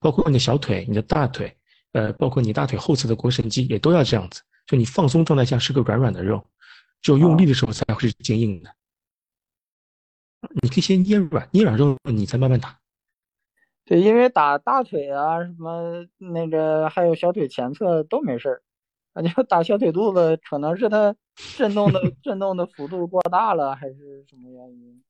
[0.00, 1.56] 包括你的小腿、你的大腿，
[1.92, 4.42] 呃，包括你大腿后侧的腘绳肌也都要这样子。
[4.66, 6.46] 就你放松状态下是个软软的肉，
[7.02, 8.70] 只有用力的时候才会是坚硬的。
[10.62, 12.78] 你可以先捏软，捏软之后你再慢慢打。
[13.84, 18.62] 对，因为打大腿啊，什么那个还有小腿前侧都没事儿，
[19.14, 21.16] 感觉打小腿肚子可能是它
[21.56, 25.02] 震动的 震动的幅度过大了，还是什么原因？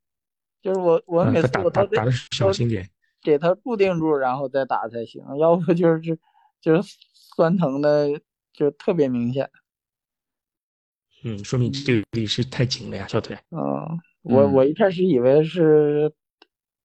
[0.60, 2.88] 就是我，我每次我都得小心点，
[3.22, 5.22] 给它固定住，然后再打才行。
[5.38, 6.18] 要不就是
[6.60, 8.20] 就是酸疼的
[8.52, 9.50] 就特别明显。
[11.24, 13.36] 嗯，说明这个力是太紧了呀，小腿。
[13.50, 16.12] 嗯，我我一开始以为是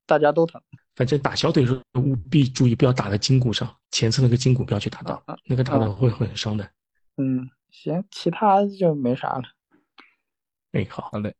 [0.05, 0.61] 大家都疼。
[0.95, 6.69] 反正打小腿的时候务必注意不要打在筋骨上，前侧那个筋骨不要去打到，那个打到会会很伤的。
[7.17, 9.43] 嗯，行，其他就没啥了。
[10.73, 11.35] 哎，好，好嘞。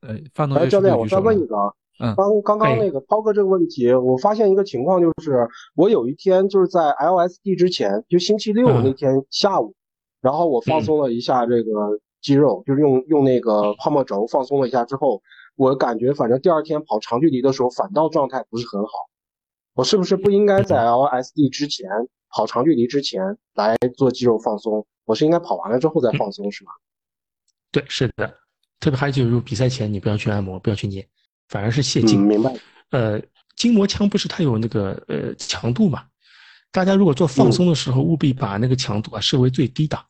[0.00, 9.74] 呃，范同学，教练，我再问一个啊，嗯，刚刚刚那个涛哥这个问题，我发现一个情况，就是我有一天就是在 LSD 之前，就星期六那天下午，
[10.20, 15.20] 然后我放松了一下这个肌肉，就是用用那个泡沫轴放松了一下之后，
[15.56, 18.90] 我感觉反正第二天跑长距离的时候反倒状态不是很好，
[19.74, 21.88] 我是不是不应该在 LSD 之前
[22.30, 24.86] 跑长距离之前来做肌肉放松？
[25.04, 26.70] 我是应该跑完了之后再放松是吗？
[27.72, 28.32] 对，是的。
[28.80, 31.06] 特别还有就是，比赛前你不要去按摩，不要去捏，
[31.48, 32.20] 反而是泄劲。
[32.20, 32.54] 明白。
[32.90, 33.20] 呃，
[33.56, 36.04] 筋膜枪不是它有那个呃强度嘛？
[36.70, 40.04] 大家如果做放松的时候，务必把那个强度啊设为最低档，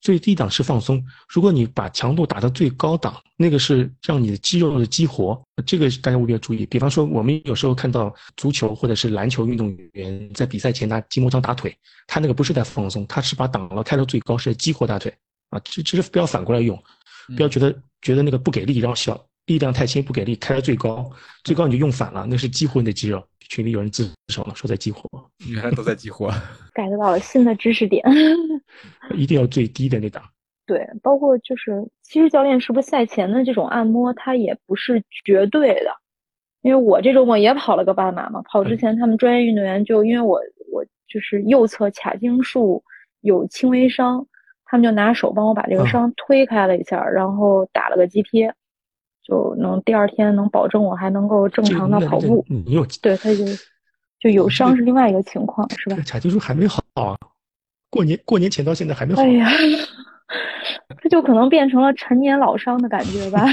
[0.00, 1.02] 最低档是放松。
[1.28, 6.66] 如果你把强度打到最高档，那个是让你的肌肉的激活，这个大家务必要注意。
[6.66, 15.12] 比方说，我们有时候看到足球或者是篮球运动员在比赛前拿筋膜枪打腿，他那个不是在放松，他是把档了开到最高，是在激活大腿
[15.50, 15.58] 啊。
[15.64, 16.80] 这这是不要反过来用，
[17.36, 17.74] 不要觉得。
[18.02, 21.08] 觉得那个不给力，然后小力量太轻不给力，开到最高，
[21.44, 23.24] 最高你就用反了，那是激活你的肌肉。
[23.48, 25.08] 群里有人自首了，说在激活，
[25.48, 26.28] 原来都在激活。
[26.72, 28.04] 感觉到了新的知识点，
[29.14, 30.20] 一定要最低的那档。
[30.66, 35.94] 对，包括就是，其实教练是不是赛前的这种按摩，它也不是绝对的。
[36.62, 40.40] 因为我这周末也跑了个半马嘛，跑之前他们专业运动员就因为我
[40.72, 42.82] 我就是右侧髂胫束
[43.20, 44.26] 有轻微伤。
[44.72, 48.54] 他们就拿手帮我把这个伤推开了一下，然后打了个肌贴，
[49.22, 52.42] 就能第二天能保证我还能够正常的跑步。
[52.48, 53.44] 你有对他就
[54.18, 55.96] 就有伤是另外一个情况，是吧？
[55.96, 57.14] 髂胫束还没好啊，
[57.90, 59.20] 过年过年前到现在还没好。
[59.20, 59.46] 哎呀，
[61.02, 63.44] 这就可能变成了陈年老伤的感觉吧。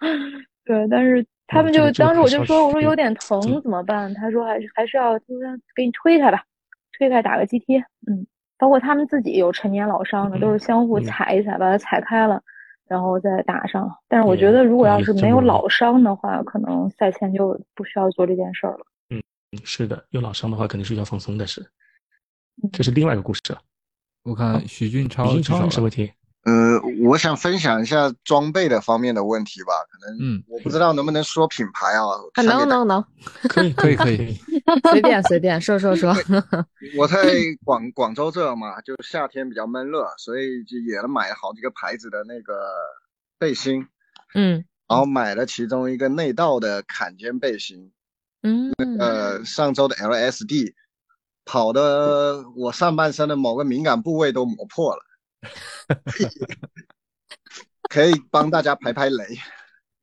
[0.64, 4.14] 对，但是 他们就当时我就说，我说有点疼怎么办？
[4.14, 6.42] 他说还是还是要就是给你推开吧，
[6.96, 8.26] 推开打个肌贴，嗯。
[8.58, 12.40] 包括他们自己有陈年老伤的，都是相互踩一踩，把它踩开了，
[12.86, 13.90] 然后再打上。
[14.08, 18.86] 但是我觉得，如果要是没有老伤的话，可能赛前就不需要做这件事儿了。
[19.10, 19.22] 嗯，
[19.64, 21.64] 是的，有老伤的话，肯定是要放松的是。
[22.72, 23.58] 这是另外一个故事了。
[24.24, 26.12] 我看许俊超，许俊超什么问题？
[26.44, 32.02] 呃，我想分享一下装备的方面的问题吧，可能，嗯，我不知道能不能说品牌啊？
[32.42, 33.04] 能能 能，
[33.48, 34.36] 可以可以可以，
[34.90, 36.12] 随便随便说说说。
[36.98, 37.16] 我在
[37.64, 42.54] 广广州这嘛，就夏天比较闷热，所以就也买了好几个牌子的那个
[43.38, 43.86] 背心，
[44.34, 47.92] 嗯，然后买了其中一个内道的坎肩背心，
[48.42, 50.72] 嗯，呃，上周的 LSD
[51.44, 55.02] 跑的我上半身的某个敏感部位都磨破了。
[57.88, 59.24] 可以帮大家排排雷。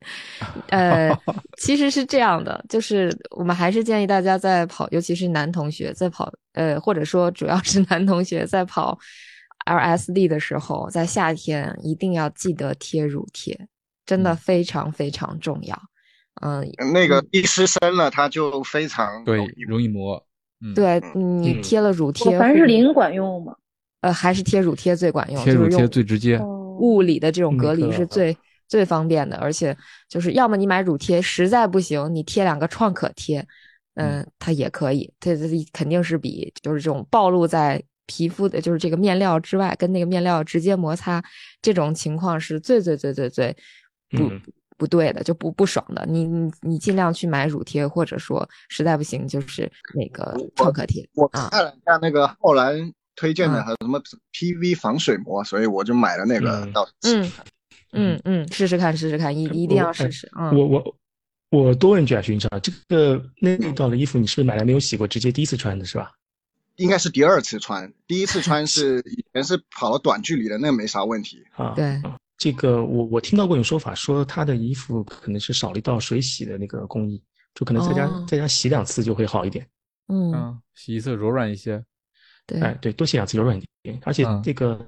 [0.70, 1.10] 呃，
[1.58, 8.98] 其实是这样的，就是我们还是建议大家在跑，尤其是男同学在跑，呃，或者说主要是 男同学在跑
[9.66, 13.68] LSD 的时候，在夏天一定要记得贴乳贴，
[14.06, 15.78] 真的非常非常重要。
[16.42, 20.26] 嗯，那个一湿身了，它就非常对容易磨。
[20.74, 23.54] 对你贴了乳贴，凡士林管用吗？
[24.02, 28.36] 呃，还是贴乳贴最管用，贴乳贴最直接，物理的这种隔离是最
[28.66, 29.76] 最方便的，而且
[30.08, 33.46] 就是要么你买乳贴，实在不行你贴两个创可贴，
[33.96, 35.42] 嗯，它也可以，它它
[35.74, 41.22] 肯定是比就是这种暴露在皮肤的，就是这个面料之外，跟那个面料直接摩擦
[41.62, 43.54] 这种情况是最最最最最
[44.12, 44.32] 不
[44.78, 46.06] 不对的，就不不爽的。
[46.08, 51.06] 你你你尽量去买乳贴，或者说实在不行就是那个创可贴。
[51.16, 52.74] 我看了一下那个后来。
[53.20, 54.02] 推荐的还有什么
[54.32, 57.30] PV 防水膜，所以我就买了那个到嗯
[57.92, 60.50] 嗯嗯，试试看，试试看，一一定要试试啊！
[60.54, 60.96] 我我
[61.50, 66.14] 我多问句啊，徐云超，这个那那套的衣服你是不是买来没有洗过，直接第一次穿的是吧？
[66.78, 71.74] 应该是第二次穿，第一次穿是以前是跑了短距离的，那没啥问题啊。
[71.76, 72.02] 对，
[72.38, 77.22] 这个我我听到过一种说法，说他的衣服可能是少了一道水洗的那个工艺，
[77.54, 79.68] 就可能在家在家洗两次就会好一点。
[80.08, 81.84] 嗯，洗一次柔软一些。
[82.58, 84.80] 哎，对，多洗两次柔软一点，而且这个，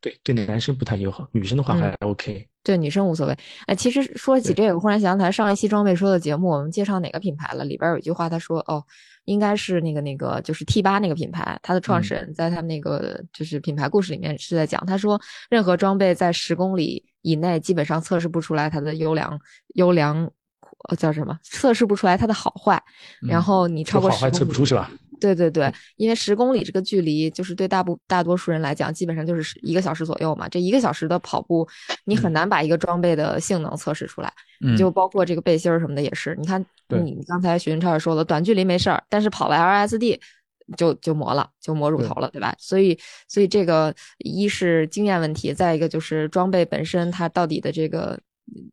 [0.00, 2.48] 对对，男生不太友好，女生的话还 OK。
[2.64, 3.36] 对，女生无所谓。
[3.66, 7.64] 哎，其实说起这个，我忽然想起来上一期装备说的节目，我们介绍哪个品牌了？
[7.64, 8.82] 里边有一句话，他说：“哦，
[9.24, 19.36] 应该是那个那个，就是 T 八那个品牌，它的创始人在他们那个就是品牌故事里面是在讲，他说任何装备在十公里以内基本上测试不出来它的优良
[19.74, 20.30] 优良，
[20.88, 21.36] 呃叫什么？
[21.42, 22.80] 测试不出来它的好坏。
[23.20, 24.88] 然后你超过好坏测不出是吧？
[25.22, 30.48] 对对对，因为十公里这个距离，就是对大部大多数人来讲，基本上就是一个小时左右嘛。
[30.48, 31.66] 这一个小时的跑步，
[32.06, 34.32] 你很难把一个装备的性能测试出来，
[34.76, 36.34] 就包括这个背心儿什么的也是。
[36.40, 40.18] 你看，你刚才徐云超也说了，短距离没事儿，但是跑了 LSD
[40.76, 42.52] 就就磨了，就磨乳头了，对吧？
[42.58, 42.98] 所以，
[43.28, 48.18] 所以这个一是经验问题，再一个就是装备本身它到底的这个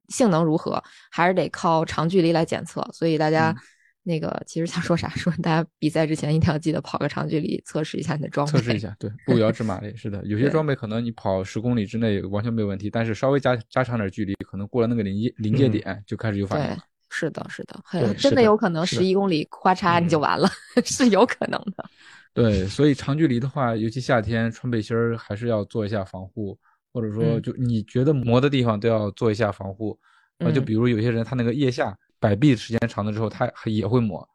[0.07, 2.83] 性能如何，还是得靠长距离来检测。
[2.91, 3.55] 所以大家。
[4.03, 5.09] 那个其实想说啥？
[5.15, 8.51] 说大家比赛之前一定要记得跑个长距离，测试一下你的装备。
[8.53, 10.23] 测试一下，对，不摇直马力是的。
[10.25, 16.77] 有些装备可能你跑十公里之内完全没有问题，但是稍微加加长点距离，可能过了那个临界临界点就开始有反应。
[17.11, 20.47] 是的，是的，很真的有可能十一公里咔嚓你就完了，
[20.85, 21.83] 是有可能的。
[22.33, 26.57] 对，所以长距离的话，尤其夏天穿背心儿还是要做一下防护，
[26.93, 29.99] 或者说就你觉得磨的地方都要做一下防护。
[30.37, 31.97] 啊，就比如有些人他那个腋下。
[32.19, 34.27] 摆臂时间长了之后，它也会磨，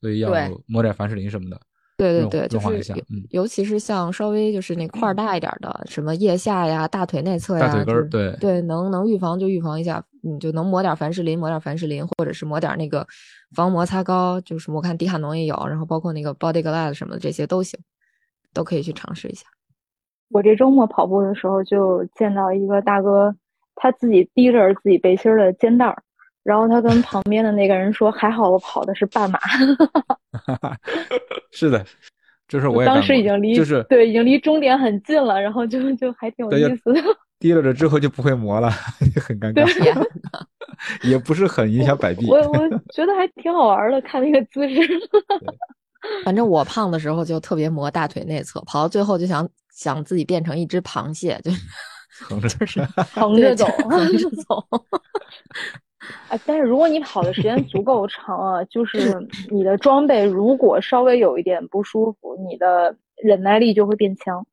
[0.00, 0.30] 所以要
[0.66, 1.60] 抹点凡士林什么的。
[1.96, 13.06] 对对对，就是尤其是像稍微就是那块儿大一点的，什么腋下呀、大腿内侧呀，大腿根儿，对对，能能预防就预防一下，你就能抹点凡士林，抹点凡士林，或者是抹点那个
[13.54, 17.78] 防摩擦膏，就是我看迪卡侬也有，然后包括那个 Body Glide 什么的这些都行，
[18.54, 19.46] 都可以去尝试一下。
[20.30, 23.36] 我这周末跑步的时候就见到一个大哥，
[23.74, 26.02] 他自己提着自己背心的肩带儿。
[26.42, 29.38] 然后他跟旁边的那个人说：“还好我跑的是半马。
[31.52, 31.84] ”是的，
[32.48, 37.00] 就是我当时已经离就是对已经离终点很近了，然后就就还挺有意思的。
[37.40, 38.70] 低了着之后就不会磨了，
[39.22, 39.64] 很尴尬，
[41.02, 42.26] 也不是很影响摆臂。
[42.28, 44.82] 我我觉得还挺好玩的，看那个姿势。
[46.24, 51.50] 反正我胖的时候就特别磨大腿内侧，跑到最后就想想自己变成一只螃蟹，就
[52.22, 52.48] 横着
[53.14, 54.62] 横着走，横着走。
[56.28, 59.16] 啊，但是如果你跑的时间足够长啊，就是
[59.50, 64.46] 你的装备如果稍微有一点不舒服，你的忍耐力就会变强。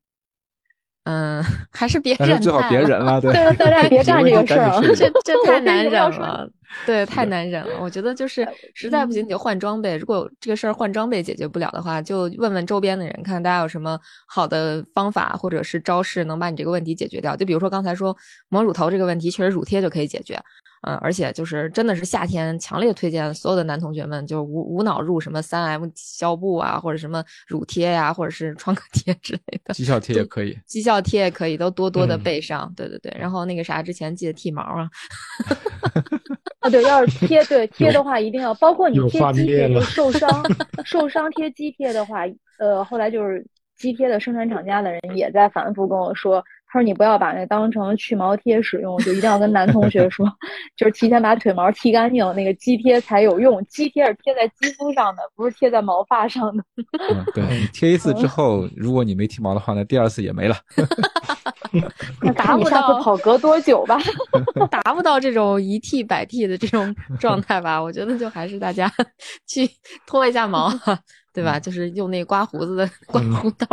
[1.10, 1.42] 嗯，
[1.72, 6.50] 还是别忍，最好别忍了，对，大家 别干这个事儿，这这太难忍了，
[6.86, 7.80] 对，太难忍了。
[7.80, 13.98] 我觉得就是实在不行你就换装备，如果这个事儿换装备解决不了的话，就问问周边的人，看大家有什么
[14.28, 17.38] 好的方法或者是招式能把你这个问题解决掉。
[17.38, 18.14] 就比如说刚才说
[18.50, 20.38] 磨乳头这个问题，确实乳贴就可以解决。
[20.82, 25.86] 嗯，而且就是真的是夏天，强烈推荐所有的男同学们，就无无脑入什么三 M
[26.18, 29.74] 胶布啊，或者什么乳贴呀，或者是创可贴之类的。
[29.74, 32.72] 绩效贴也可以，绩效贴也可以，都多多的备上。
[32.76, 34.90] 对对对，然后那个啥，之前记得剃毛啊。
[36.60, 40.30] 啊，对，要是贴对贴的话，一定要包括你贴肌贴受伤
[40.86, 42.24] 受伤贴肌贴的话，
[42.60, 43.46] 呃，后来就是
[43.78, 46.44] 肌贴的生产厂家的人也在反复跟我说。
[46.70, 50.26] 他说：“你不要把那当成去毛贴使用，就一定要跟男同学说，
[50.76, 53.64] 就是提前把腿毛剃干净，那个肌贴才有用。
[53.66, 56.64] 肌贴是贴在肌肤上的，不是贴在毛发上的。
[57.10, 60.58] 嗯，对，贴一次之后，如果你没剃毛的话，那第二次也没了。
[62.22, 63.98] 那达不到跑隔多久吧？
[64.70, 67.82] 达不到这种一剃百剃的这种状态吧？
[67.82, 68.92] 我觉得就还是大家
[69.46, 69.70] 去
[70.06, 70.70] 脱一下毛。”
[71.38, 71.60] 对吧？
[71.60, 73.68] 就是用那刮胡子的 刮胡刀，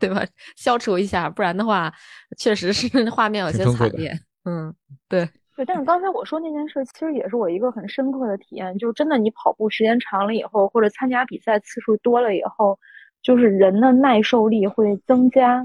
[0.00, 0.26] 对吧？
[0.56, 1.92] 消除一下，不然的话，
[2.36, 4.12] 确实是 画面有些惨烈。
[4.44, 4.74] 嗯，
[5.08, 5.24] 对
[5.54, 5.64] 对。
[5.64, 8.76] 但是刚才我说那件事，其实也是我一个很深刻的体验。
[8.76, 12.76] 就是真的，你跑步时间长了以后，或者参加比赛次数多了以后，
[13.22, 15.64] 就是人的耐受力会增加。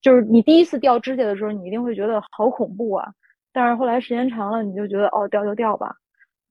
[0.00, 3.12] 就是你第一次掉指甲的时候，你一定会觉得好恐怖啊。
[3.52, 5.92] 但是后来时间长了，你就觉得哦，掉就掉吧，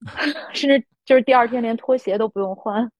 [0.51, 2.91] 甚至就是第二天连拖鞋都不用换。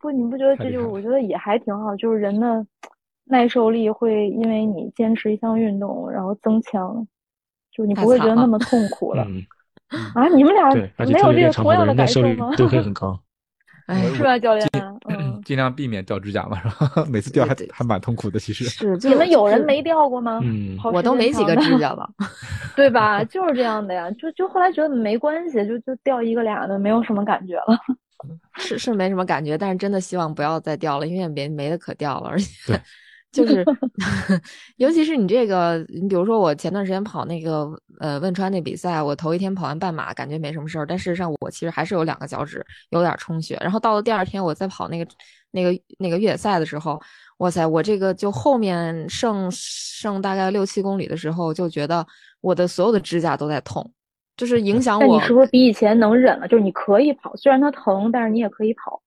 [0.00, 2.66] 不，你不觉得这就我觉得也还挺好，就是人的
[3.24, 7.06] 耐受力会因为你坚持一项运动然后增强，
[7.72, 9.26] 就你不会觉得那么痛苦了。
[10.14, 12.52] 啊，你们俩没有这个同样的感受吗？
[12.56, 13.18] 都会很 高，
[13.86, 14.68] 哎，是吧，教练？
[15.08, 17.06] 嗯， 尽量避免掉指甲嘛，是吧？
[17.08, 18.64] 每次掉还还蛮痛苦的，其实。
[18.64, 20.40] 是，你们有人没掉过吗？
[20.42, 22.08] 嗯，我都没几个指甲了，
[22.74, 23.22] 对吧？
[23.24, 27.78] 就是这样的呀，就就后来觉得没关系，就就掉一个俩的，没有什么感觉了。
[28.56, 32.46] 是是没什么感觉，但是真的希望不要再掉了，因为也没没得可掉了，而且
[33.32, 33.64] 就是，
[34.78, 37.68] 尤其是你这个，你比如说我前段时间跑那个
[37.98, 45.10] 呃汶川那比赛，我头一天跑完半马，感觉没什么事儿，但事实上我其实还是有两个脚趾有点充血，然后到了第二天我在跑那个
[45.50, 47.02] 那个那个越野赛的时候，
[47.38, 52.06] 哇塞，我这个就后面剩剩大概六七公里的时候，就觉得
[52.40, 53.92] 我的所有的指甲都在痛。
[54.36, 55.06] 就是影响我。
[55.06, 56.48] 那你是不是比以前能忍了？
[56.48, 59.00] 就是你可以跑，虽然它疼，但是你也可以跑。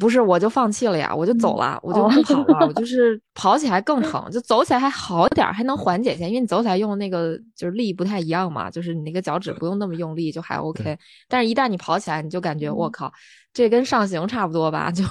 [0.00, 2.66] 不是，我就放弃了呀，我就走了，我就不跑了。
[2.68, 10.98] 我就是跑起来更疼，就走起来还好点儿，还能缓解一下，因为你走起来用那个就是力不太一样嘛，就是你那个脚趾不用那么用力，就还 OK。
[11.28, 13.12] 但是，一旦你跑起来，你就感觉我靠，
[13.52, 14.90] 这跟上行差不多吧？
[14.90, 15.04] 就。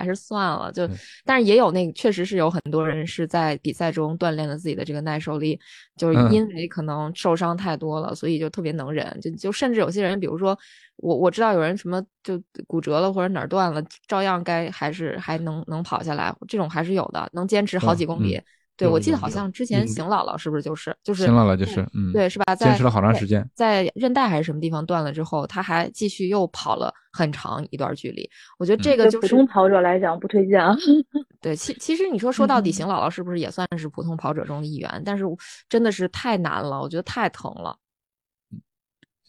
[0.00, 0.72] 还是算了。
[0.72, 0.88] 就
[1.24, 5.60] 但是也有那确实是有很多人是在比赛中锻炼了自己的这个耐受力，
[5.96, 9.18] 就是因为可能受伤太多了，所以就特别能忍。
[9.20, 10.58] 就就甚至有些人，比如说
[10.96, 18.40] 我我知道有人什么就骨折了或者哪儿断了，照样该还是还能能跑下来，这种还是有的，能坚持好几公里。
[18.80, 22.54] 对，我记得好像之前邢姥姥是不是就是就是邢姥姥就是，嗯，对，是吧？
[22.56, 28.26] 坚持了好长时间，在韧带还是什么地方断了之后，他还继续又跑了很长一段距离。
[28.58, 30.74] 我觉得这个就是普通跑者来讲不推荐啊。
[31.42, 35.02] 对，其其实你说说到底，邢姥姥是不是也算是普通跑者中的一员？
[35.04, 35.24] 但是
[35.68, 37.76] 真的是太难了，我觉得太疼了。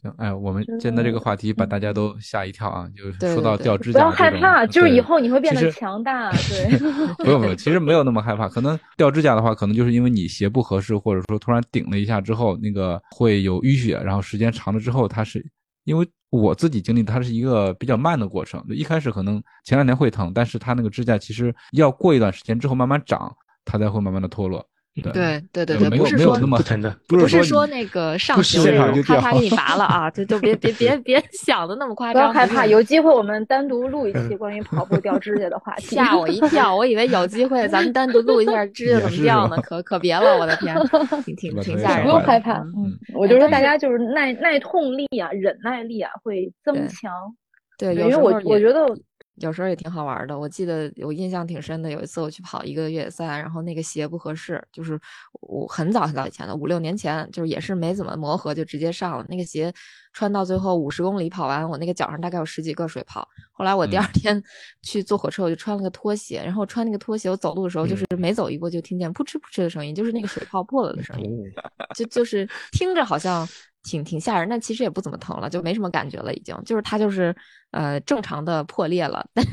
[0.02, 2.88] 行，哎，我们现在这个话题把大家都吓一跳啊！
[2.96, 6.32] 就说到掉指甲，不要害怕，就是以后你会变得强大。
[6.32, 6.78] 对，
[7.24, 8.50] 不用不用，其实没有那么害怕。
[8.50, 15.46] 可能掉指甲的话，可能就是因为你鞋不合适，或者说突然顶了一下之后，那个会有淤血，然后时间长了之后，它是
[15.84, 18.64] 因为我自己经历，它是一个比较慢的过程。
[18.70, 23.32] 一开始可能前两天会疼，但是它那个指甲其实要过一段时间之后慢慢长，
[23.66, 24.66] 它才会慢慢的脱落。
[24.94, 28.62] 对对对对，不是说不疼的，不是说那个上行
[29.04, 35.96] 咔嚓给你拔了啊，就就别别别 别想的那么夸张，不要害怕，有机会我们单独录一期关于跑步掉指甲的话题。
[35.96, 39.56] 吓我一跳，我以为有机会咱们单独录一下指甲怎么掉呢？
[39.64, 40.76] 可可别了，我的天，
[41.26, 42.04] 挺挺挺吓人。
[42.04, 47.10] 不用害怕，嗯，我就说大家就是耐耐痛力啊，忍耐力啊会增强。
[47.78, 48.86] 对，因为我我觉得。
[49.42, 51.90] 有时候也挺好玩的，我记得我印象挺深的。
[51.90, 55.00] 有一次我去跑一个越野赛，然后那个鞋不合适，就是
[55.42, 59.74] 我很早很早以前的五六年前，就是也是没怎么磨合就直接上了那个鞋，
[60.14, 63.28] 穿到最后五十公里跑完，我那个脚上大概有十几个水泡。
[63.52, 64.42] 后来我第二天
[64.82, 71.30] 去坐火车，我就穿了个拖鞋，然后穿那个拖鞋，我走路的时候就是每走一步就听见扑哧扑哧的声音，就是那个水泡破了的声音，
[71.96, 73.48] 就就是听着好像。
[73.84, 77.36] 挺挺吓人，但其实也不怎么疼了，就没什么感觉了，已经就是它就是
[77.72, 79.52] 呃正常的破裂了，但是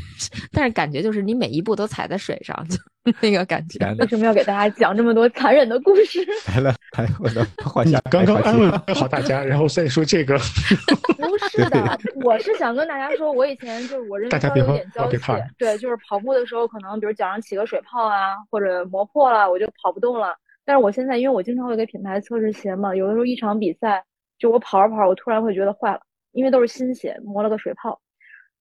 [0.53, 2.77] 但是感觉就是你每一步都踩在水上，就
[3.23, 3.79] 那个感觉。
[3.99, 6.27] 为什么要给大家讲这么多残忍的故事？
[6.49, 7.99] 来了，来我的换下。
[8.11, 10.39] 刚刚安慰 好大家，然后再说这个。
[11.17, 15.19] 不是的，我是想跟大家说，我以前就是我认识有点娇气，
[15.57, 20.35] 对，就是跑步的时候可能比如脚上起个水泡啊，或者磨破了，我就跑不动了。
[20.65, 24.05] 但是我现在因为我经常会给品牌测试鞋嘛，有的时候一场比赛。
[24.39, 26.01] 就我跑着跑着，我突然会觉得坏了，
[26.33, 28.01] 因为都是新鞋，磨了个水泡。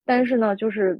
[0.05, 0.99] 但是呢，就是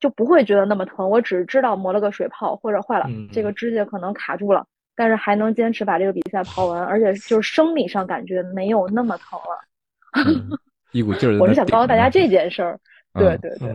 [0.00, 10.58] 就不会觉得那么疼，我只知道磨了个水泡或者坏了，这个指甲可能卡住了，但是还能坚持把这个比赛跑完，而且就是生理上感觉没有那么疼了。
[10.92, 11.38] 一股劲儿。
[11.38, 12.78] 我是想告诉大家这件事儿。
[13.14, 13.74] 对对对。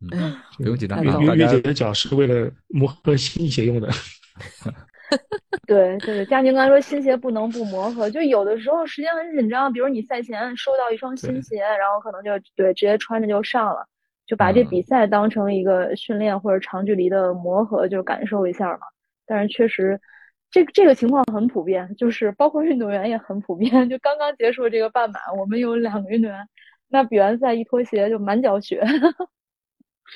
[0.12, 1.02] 嗯，不用紧张。
[1.34, 3.88] 月姐的脚是为了磨合新鞋用的。
[5.66, 13.86] 对 对，佳宁刚才说新鞋不能不磨合，就有的时候时间很紧张，比如你赛前收到一双新鞋，然后可能就对直接穿着就上了，
[14.26, 18.80] 就把这比赛当成一个训练或者长距离的磨合，就感受一下嘛。
[19.26, 20.00] 但是确实，
[20.50, 23.88] 这这个情况很普遍，就是包括运动员也很普遍。
[23.88, 26.48] 就刚刚结束这个半马，我们有两个运动员，
[26.88, 28.84] 那比完赛一脱鞋就满脚血。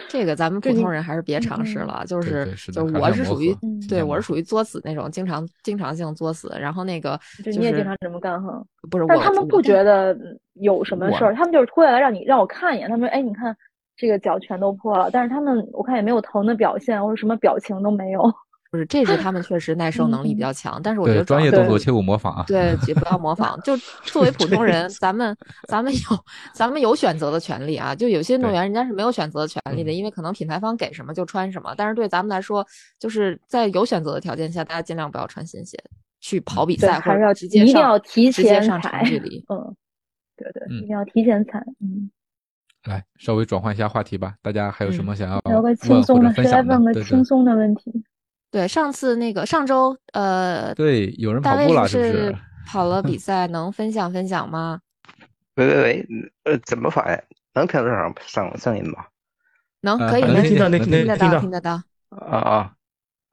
[0.09, 3.55] 这个咱们普通人还是别尝试了，就是就我是属于
[3.88, 6.53] 对我是属于作死那种，经常经常性作死。
[6.59, 8.62] 然后那个就你也经常这么干哈？
[8.91, 10.16] 不是，但他们不觉得
[10.55, 12.88] 有什么事儿，他们就是脱下来让你让我看一眼。
[12.88, 13.57] 他们说：“哎，你看
[13.97, 18.22] 这个脚全都破了。”但是他们我看也没有疼的表现，或者什么表情都没有。
[18.70, 22.44] 不是，这是他们 确实耐受能力比较强，但是我觉得专业动作切勿模仿啊。
[22.46, 23.60] 对，也不要模仿。
[23.62, 26.00] 就作为普通人， 咱们咱们有
[26.54, 27.94] 咱们有选择的权利啊。
[27.94, 31.74] 就有些运动员人家是没有选择的权利的，因为可能品牌方给什么就穿什么。
[31.76, 32.64] 但是对咱们来说，
[32.98, 35.76] 就是在有选择的条件下，大家尽量不要穿新鞋
[36.20, 39.44] 去跑比赛，还是要直接一定要提前上长距离。
[39.48, 39.74] 嗯，
[40.36, 41.58] 对对，一定要提前踩。
[41.80, 42.08] 嗯，
[42.86, 46.32] 来稍微转换一下话题吧，大家还有什么想要聊个轻松的？
[46.34, 47.90] 谁来问个轻松的问题？
[48.51, 52.36] 对，上次那个上周，呃，对，有人跑步了，是不是？
[52.66, 54.80] 跑了比赛，能分享分享吗？
[55.57, 56.07] 喂喂喂，
[56.44, 57.20] 呃，怎么发呀？
[57.55, 59.07] 能听得上声声音吗？
[59.80, 61.82] 能，可以，能听到，能听得到，听得到。
[62.11, 62.72] 啊啊，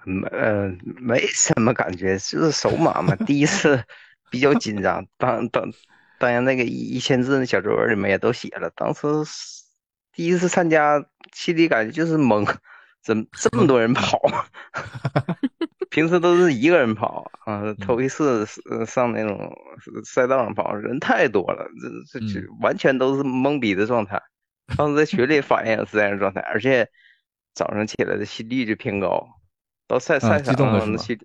[0.06, 3.84] 没，呃，没什么感觉，就是手马嘛，第一次
[4.32, 5.06] 比较紧张。
[5.18, 5.72] 当当
[6.20, 8.72] 当然，那个一千字的小作文里面也都写了。
[8.76, 9.08] 当时
[10.14, 11.04] 第一次参加，
[11.34, 12.44] 心里感觉就是懵。
[13.08, 14.20] 怎么这么多人跑？
[15.90, 18.46] 平时都是一个人跑啊，头一次
[18.86, 19.56] 上那种
[20.04, 21.66] 赛道上跑，人太多了，
[22.12, 24.22] 这这这完全都是懵逼的状态。
[24.76, 26.90] 当时在群里 反映是这样状态，而且
[27.54, 29.26] 早上起来的心率就偏高，
[29.88, 31.18] 到赛赛场上的心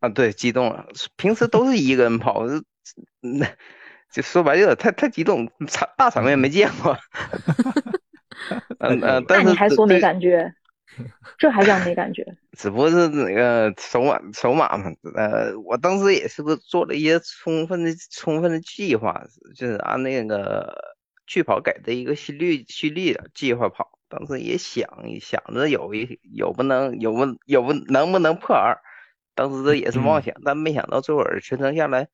[0.00, 0.86] 啊，对，激动了。
[1.16, 2.46] 平时都是一个人跑，
[3.20, 3.46] 那
[4.10, 6.96] 就说白了，太太激动，场大场面没见过。
[8.78, 10.54] 嗯嗯，但是你还说没感觉？
[11.38, 12.24] 这还叫没感觉？
[12.56, 19.24] 只不过是那个手马手马嘛，呃，我当时也是个做了一些充分的充分的计划，
[19.54, 23.98] 就是按那个去跑给的一个心率心率的计划跑。
[24.08, 24.88] 当时也想
[25.20, 28.78] 想着有一有不能有不有不能不能破二，
[29.34, 32.06] 当时这也是妄想，但没想到最后全程下来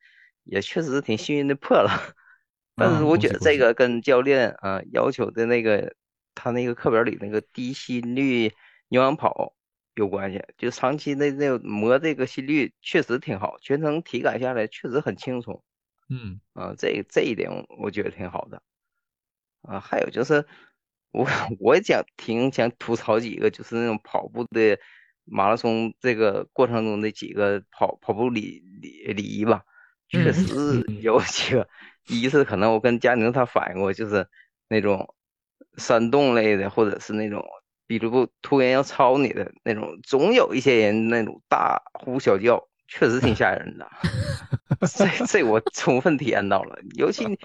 [0.45, 1.91] 也确实挺幸运的破了。
[2.74, 5.95] 但是我觉得这个跟教练啊要求的那个
[6.35, 8.51] 他那个课表里那个低心率
[8.93, 9.55] 有氧跑
[9.95, 15.64] 有关系，就长期的那磨这个心率确实挺好，全程体感下来确实很轻松。
[16.11, 18.62] 嗯啊，这这一点我觉得挺好的。
[19.62, 20.47] 啊，还有就是。
[21.14, 21.28] 我
[21.61, 24.78] 我想挺想吐槽几个，就是那种跑步的
[25.26, 29.62] 马拉松这个过程中的几个跑跑步礼礼礼仪吧，
[30.09, 31.68] 确实有几个。
[32.07, 34.26] 第一次可能我跟佳宁他反映过，就是
[34.68, 35.14] 那种
[35.76, 37.45] 山洞类的，或者是那种
[37.87, 43.89] 比如突然要超你的那种，总有一些人那种大呼小叫，确实挺吓人的。
[44.97, 47.39] 这这我充分体验到了，尤其。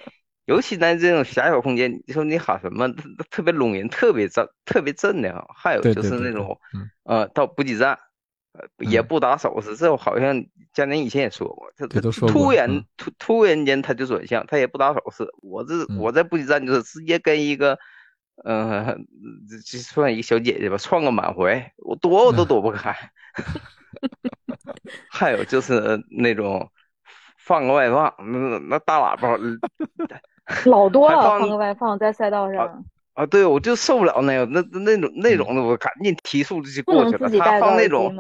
[0.47, 2.87] 尤其在这种狭小空间，你说你喊什么，
[3.29, 5.45] 特别拢人，特别震，特别震的啊！
[5.53, 6.57] 还有就是那种，
[7.03, 7.99] 呃，到补给站，
[8.53, 15.27] 呃，也不打手势，这我好像佳宁以前也说过，他他突然突突然间他就转向，他也不打手势。
[15.41, 17.77] 我这我在补给站就是直接跟一个，
[18.43, 19.07] 嗯，
[19.65, 22.95] 这算一个小姐姐吧，撞个满怀，我躲我都躲不开。
[25.09, 26.69] 还有就是那种
[27.37, 29.37] 放个外放，那那大喇叭。
[30.65, 32.85] 老多了，放个外放在赛道上
[33.15, 33.25] 啊！
[33.25, 37.29] 对，我就受不了那个那那种那种的，我赶紧提速就过去了。
[37.39, 38.15] 他放那种，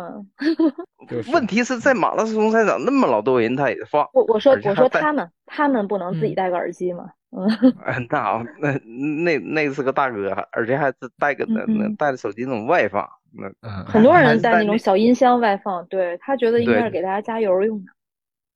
[1.31, 4.05] 问题是在马拉松赛场那么老多人，他也放。
[4.11, 7.11] 我我说我说他们他们不能自己带个耳机吗？
[7.37, 8.79] 嗯， 那那
[9.23, 17.91] 那那是个大哥，而且还是带个那那带着手机那种外放，那很多人带那种小音箱外放，对他觉得应该是给大家加油用的。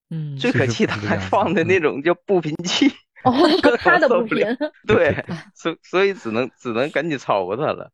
[0.09, 2.91] 嗯，最可气他还放的那种叫步频器。
[3.23, 3.32] 哦，
[3.77, 4.43] 他的步频，
[4.88, 5.23] 对，
[5.53, 7.91] 所所以只能只能赶紧超过他了。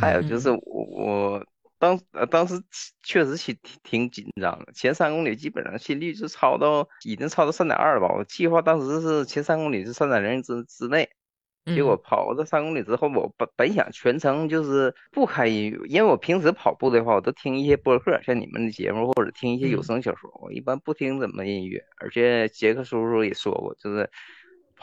[0.00, 1.44] 还有就是我我
[1.82, 2.54] 当呃当时
[3.02, 8.14] 确实挺挺紧张的，前三公里基本上心率就超到已经超到三点二了吧？
[8.16, 11.10] 我计划当时是前三公里是三点零之之内，
[11.66, 21.82] 结果跑到三公里之后，我本本想全程就是不开音乐，因为我平时跑步的话，我都听一些播客，像你们的节目或者听一些有声小说，我一般不听怎么音乐。
[21.98, 24.08] 而且杰克叔叔也说过，就是。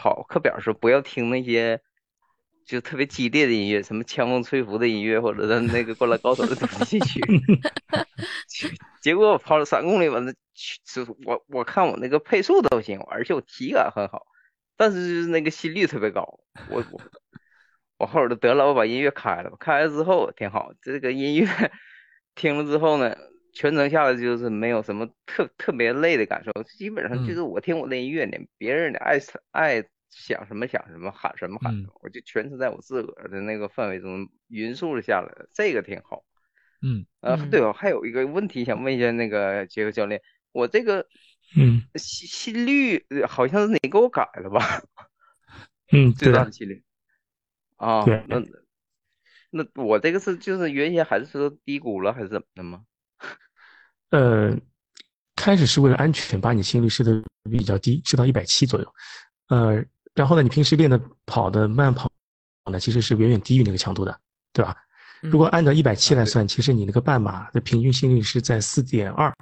[0.01, 1.81] 跑课表时不要听那些
[2.70, 7.20] 就特别激烈的音乐，什么枪风吹拂的音乐，或者是那个灌篮高手的主题曲。
[9.01, 10.32] 结果我跑了三公里，完了，
[10.86, 14.28] 就是我我看我那个配速都行，而且我体感很好，
[14.78, 16.39] 但是就是那个心率特别高。
[16.70, 17.01] 我我
[17.97, 20.72] 我后边就得了，我把音乐开了，开了之后挺好。
[20.80, 21.47] 这个音乐
[22.36, 23.15] 听了之后呢？
[23.51, 36.24] 全程下来就是没有什么特特别累的感受，基本上就是我听我的音乐呢，别人的爱爱想什么想什么喊什么喊什么，我就全是在我自个儿的那个范围中匀速的下来，这个挺好。
[36.82, 41.05] 嗯，呃，对哦，还有一个问题想问一下那个杰克教练，我这个
[41.55, 44.82] 嗯心心率好像是你给我改了吧？
[45.91, 46.84] 嗯， 最大的心率
[47.76, 48.43] 啊，那
[49.51, 52.84] 那我这个是就是原先还是说低估了还是怎么的吗？
[54.12, 54.57] 呃，
[55.36, 58.93] 开始是为了安全，把你心率设的比较低，设到一百七左右。
[59.47, 59.84] 呃，
[60.16, 62.12] 然后呢，你平时练的跑的慢跑
[62.72, 64.20] 呢，其实是远远低于那个强度的，
[64.53, 64.76] 对吧？
[65.22, 69.34] 如果按照一百七来算，其实你那个半马的平均心率是在四点二。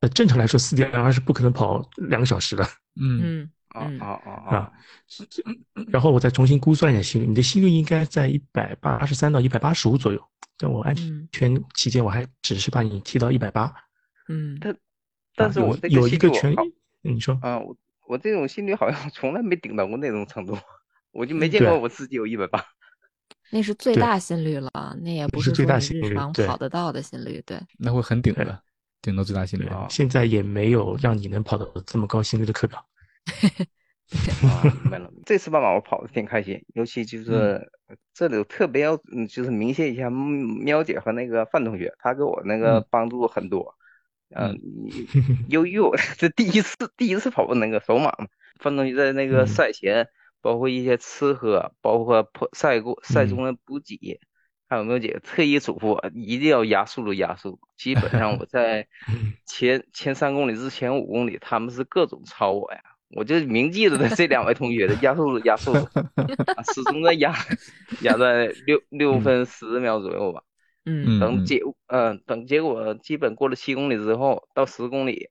[0.00, 2.64] 呃，正常来说，四点二是不可能跑两个小时的。
[3.00, 4.72] 嗯嗯啊啊啊啊！
[5.88, 10.22] 然后我再重新估算一下心率，你的心率应该在一百八十三到一百八十五左右。
[10.56, 10.96] 但我安
[11.30, 13.72] 全期间，我还只是把你提到一百八。
[14.28, 14.76] 嗯，但
[15.34, 16.54] 但是我有一个权，
[17.02, 17.76] 你说啊，我
[18.08, 20.56] 我这种心率好像 从来没顶到过那种程度，
[21.12, 22.64] 我就没见过我自己有一百八。
[23.52, 27.42] 那是最大心率了，那也不是最大日常跑得到的心率。
[27.46, 28.62] 对，那会很顶的，
[29.00, 29.86] 顶到最大心率啊。
[29.88, 32.84] 现在也没有让你能跑到这么高心率的课表。
[34.42, 35.10] 啊，明白了。
[35.26, 37.70] 这次半马我跑的挺开心，尤其就是
[38.14, 38.96] 这里特别要，
[39.28, 43.74] 就是明谢一下喵姐和那个范同学，他给我那个帮助很多。
[44.30, 44.58] 嗯，
[45.48, 48.26] 由于我这第一次第一次跑步那个首马嘛，
[48.60, 50.08] 范同学在那个赛前，
[50.42, 54.20] 包括一些吃喝，包括破赛过赛中的补给，
[54.68, 57.60] 还有没有姐特意嘱咐我一定要压速度压速度。
[57.76, 58.86] 基本上我在
[59.46, 62.80] 前前三公里至前五公里，他们是各种超我呀。
[63.12, 65.88] 我就铭记着这两位同学的压速度，压速度，
[66.74, 67.34] 始终在压
[68.02, 70.42] 压在六六分十秒左右吧。
[70.88, 75.28] 嗯，等结嗯等结果基本过了七公里之后，到十公里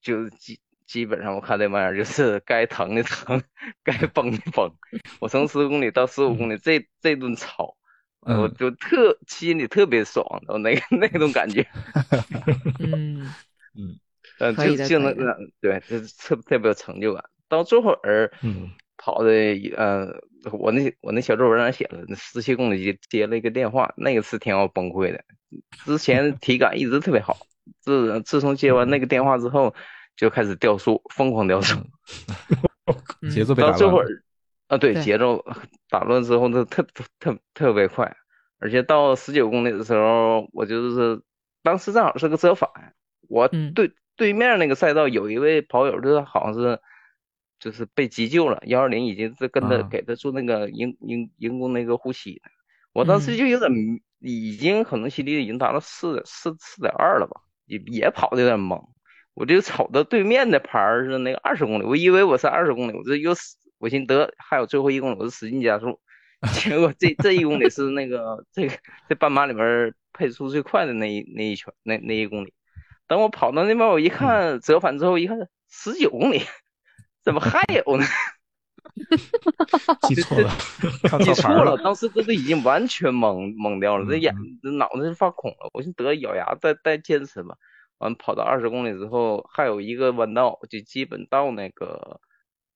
[0.00, 3.42] 就基基本上我看这玩意儿就是该疼的疼，
[3.84, 4.72] 该崩的崩。
[5.20, 7.76] 我从十公里到十五公里，这这顿操，
[8.20, 11.66] 我就特心里特别爽，我那个那种感觉。
[12.80, 13.34] 嗯
[13.74, 13.98] 嗯，
[14.38, 15.14] 呃，就就能
[15.60, 17.24] 对，就特特别有成就感。
[17.48, 19.30] 到最后儿，嗯，跑的
[19.76, 20.20] 呃，
[20.52, 25.24] 我那我那小作文上写了，十七公里接接了一个电话，那个是挺要崩溃的。
[25.86, 27.38] 之前体感一直特别好，
[27.80, 29.74] 自自从接完那个电话之后，
[30.16, 31.76] 就开始掉速，疯狂掉速，
[33.32, 34.06] 节奏被打到最后乱。
[34.66, 35.42] 啊，对，节奏
[35.88, 36.82] 打乱之后，那特
[37.20, 38.16] 特特别快，
[38.58, 41.22] 而且到十九公里的时候，我就是
[41.62, 42.68] 当时正好是个折返，
[43.28, 46.80] 我对对面那个赛道有一位跑友，就是好像是。
[47.58, 52.34] 就是被急救了，幺二零已经是跟他给他做那个人人人工那个呼吸。
[52.34, 52.42] 的，
[52.92, 53.70] 我当时就有点
[54.20, 58.80] 已经可能心率已经达到四四四点二了吧，也也跑的有点懵，
[59.34, 63.32] 我就瞅着对面的牌是那个二十公里，我以为我是二十公里，我这又
[63.78, 66.00] 我寻得还有最后一公里，我是使劲加速，
[66.52, 68.74] 结果这这一公里是那个这个
[69.08, 72.52] 这半马里边配速最快的那一那一圈那那一公里，
[73.08, 75.36] 等我跑到那边我一看折返之后一看
[75.68, 76.40] 十九公里。
[77.28, 78.04] 怎么还有呢？
[80.08, 80.50] 记错了，
[81.20, 81.76] 记错了。
[81.84, 85.68] 当时这都已经完全懵懵掉了，这眼这脑子是发空了。
[85.74, 87.54] 我寻得咬牙再再坚持吧。
[87.98, 92.18] 完跑到二十公里之后，还有一个弯道，就基本到那个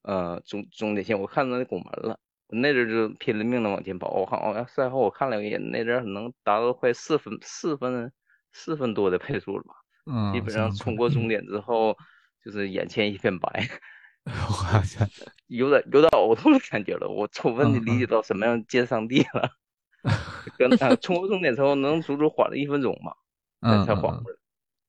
[0.03, 1.19] 呃终终点线。
[1.19, 4.11] 我看到那拱门了，那阵就拼了命的往前跑。
[4.11, 8.13] 我好像赛后我看了一眼，那阵能达到快四分四分
[8.53, 9.75] 四分多的配速了吧？
[10.05, 11.97] 嗯，基本上冲过终点之后，
[12.45, 13.67] 就是眼前一片白。
[14.27, 15.09] 我天，
[15.49, 19.51] 有点有点呕吐的感觉了，我充分的理解到什么样见上帝了。
[20.59, 24.37] 跟他冲过终点之后，能足足缓了一分钟吧，才缓过来，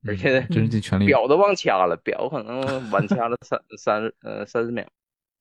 [0.07, 4.87] 而且真是尽全力，表都忘掐了，表可能晚掐了三三呃三十秒。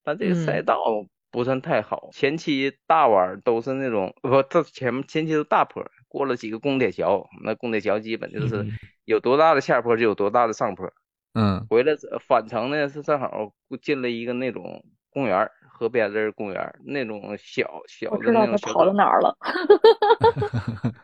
[0.04, 8.66] 但这个赛道不算太好，前期大弯都是那种不，这前面前期都大坡，过了几个公铁桥，那公铁桥基本就是
[9.06, 10.92] 有多大的下坡就有多大的上坡。
[11.34, 11.92] 嗯，回来
[12.26, 18.56] 返程呢是正好进了一个那种公园，河边这公园那种小小的那种。
[18.62, 19.36] 跑到哪儿了？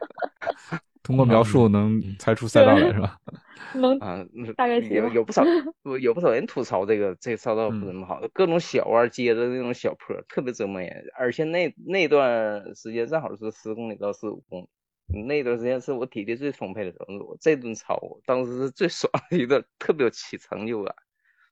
[1.03, 3.17] 通过描述能猜出赛道来是吧？
[3.75, 4.25] 能啊，
[4.57, 5.43] 大概有有不少
[6.01, 14.69] 有不少人吐槽这个这个赛道不怎么好，各种小弯接着那种小坡特别折磨人，而且那那段时间正好是十公里到十五公里。
[15.09, 20.95] 那段时间是我体力最充沛的时候，我这顿操，当时是最爽的一段，特别有起成就感。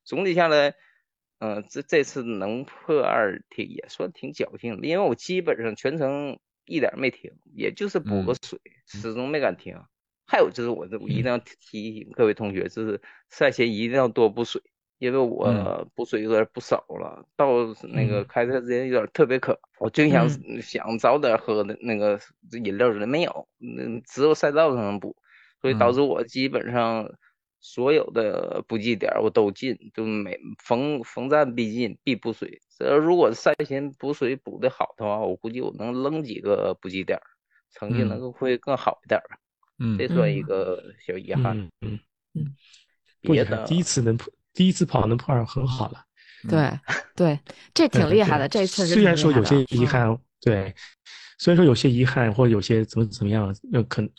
[0.05, 0.75] 总体下来，
[1.39, 9.83] 嗯，这这次能破二挺也算挺侥幸的，因为我基本上全程一点没停，也就是补个水，始终没敢停。
[10.27, 13.01] 还有就是，我这我一定要提醒各位同学，就是
[13.31, 14.61] 赛前一定要多补水。
[14.99, 17.47] 因为我补水有点不少了，到
[17.93, 20.29] 那个开车之前有点特别渴，我就想
[20.63, 22.19] 想早点喝的那个
[22.53, 25.15] 饮料之类没有，那只有赛道上能补，
[25.61, 27.13] 所以导致我基本上
[27.61, 32.61] 所有的补给点我都进，就每逢逢站必进必补水。
[32.79, 37.21] 这如果赛前补水补的好的话，我估计我能扔几个补给点，
[37.71, 39.39] 成绩能够会更好一点吧。
[39.79, 41.71] 嗯，这算一个小遗憾。
[41.81, 42.01] 嗯
[42.33, 42.55] 嗯，
[43.21, 44.33] 别的第一次能破。
[44.57, 46.03] 第一次跑能破二很好了，
[46.49, 46.81] 对
[47.15, 47.39] 对，
[47.75, 48.49] 这挺厉害的。
[48.49, 50.75] 这次虽然说有些遗憾，对，
[51.39, 54.11] 虽然说有些遗憾或者有些怎么怎么样，那可能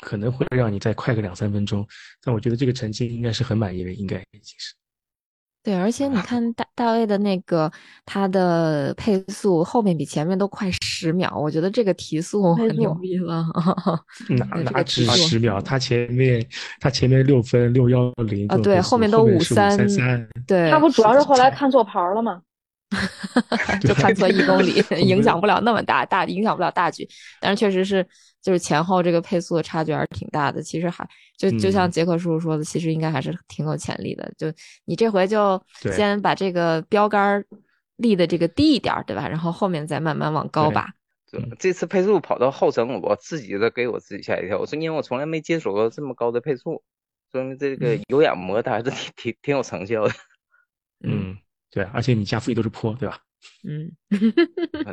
[0.00, 1.86] 可能会让你再快个两三分钟，
[2.22, 4.74] 但我觉得这个成绩应该是很满意的，应该已经是。
[5.62, 7.70] 对，而且你看大大卫的那个
[8.06, 13.44] 他的配速后面比前面都快十秒，我觉得这个提速很牛逼了。
[14.28, 15.60] 哪哪止十秒？
[15.60, 16.44] 他前面
[16.80, 20.26] 他前面六分六幺零啊，对，后面都五三三。
[20.46, 22.40] 对，他不主要是后来看错牌了吗？
[23.82, 27.08] 就看错一公里， 影响不了那么大，大影响不了大局。
[27.40, 28.04] 但是确实是，
[28.42, 30.62] 就是前后这个配速的差距还是挺大的。
[30.62, 34.32] 其实还就就像杰克叔叔说的，其实应该还是挺有潜力的。
[34.36, 34.52] 就
[34.84, 35.62] 你这回就
[35.92, 37.44] 先把这个标杆
[37.96, 39.28] 立的这个低一点，对吧？
[39.28, 40.88] 然后后面再慢慢往高拔。
[41.58, 44.58] 这次配速跑到后程，我自己的给我自己吓一跳。
[44.58, 46.82] 我说，因为我从来没接触过这么高的配速，
[47.30, 50.14] 说明这个有氧磨的还是挺挺挺有成效的。
[51.04, 51.36] 嗯。
[51.72, 53.20] 对，而且你加负都是坡，对吧？
[53.64, 53.90] 嗯，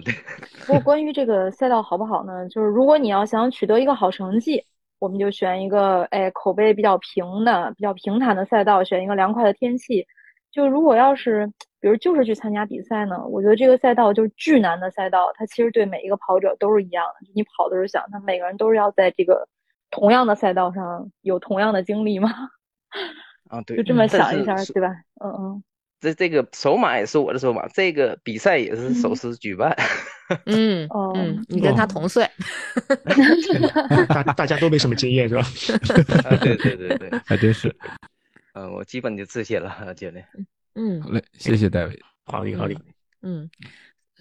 [0.03, 0.13] 对。
[0.65, 2.47] 不过关于这个赛道好不好呢？
[2.49, 4.63] 就是如果你要想取得一个好成绩，
[4.99, 10.05] 我们就选一个哎口碑比较平的、比较平坦的赛道，选一个凉快的天气。
[10.51, 11.45] 就如果要是
[11.79, 17.27] 比如就是去参加比赛呢，我觉得这个赛道就是巨难的赛道，它其实对每一个跑者都是一样的。
[17.35, 19.47] 你跑的时候想，他每个人都是要在这个
[19.91, 22.29] 同样的赛道上有同样的经历吗？
[23.49, 24.89] 啊，对，就这么想一下，对吧？
[25.23, 25.63] 嗯嗯。
[25.99, 29.75] 这这个首马也是我的首马，这个比赛也是首次举办。
[30.45, 31.15] 嗯哦，
[31.47, 32.29] 你跟他同岁，
[34.09, 35.41] 大大家都没什么经验是吧？
[36.41, 37.73] 对对对对，还真是。
[38.53, 40.27] 嗯，我基本就这些了，教练。
[40.75, 42.77] 嗯，好嘞，谢谢戴维，好嘞，好嘞。
[43.21, 43.49] 嗯。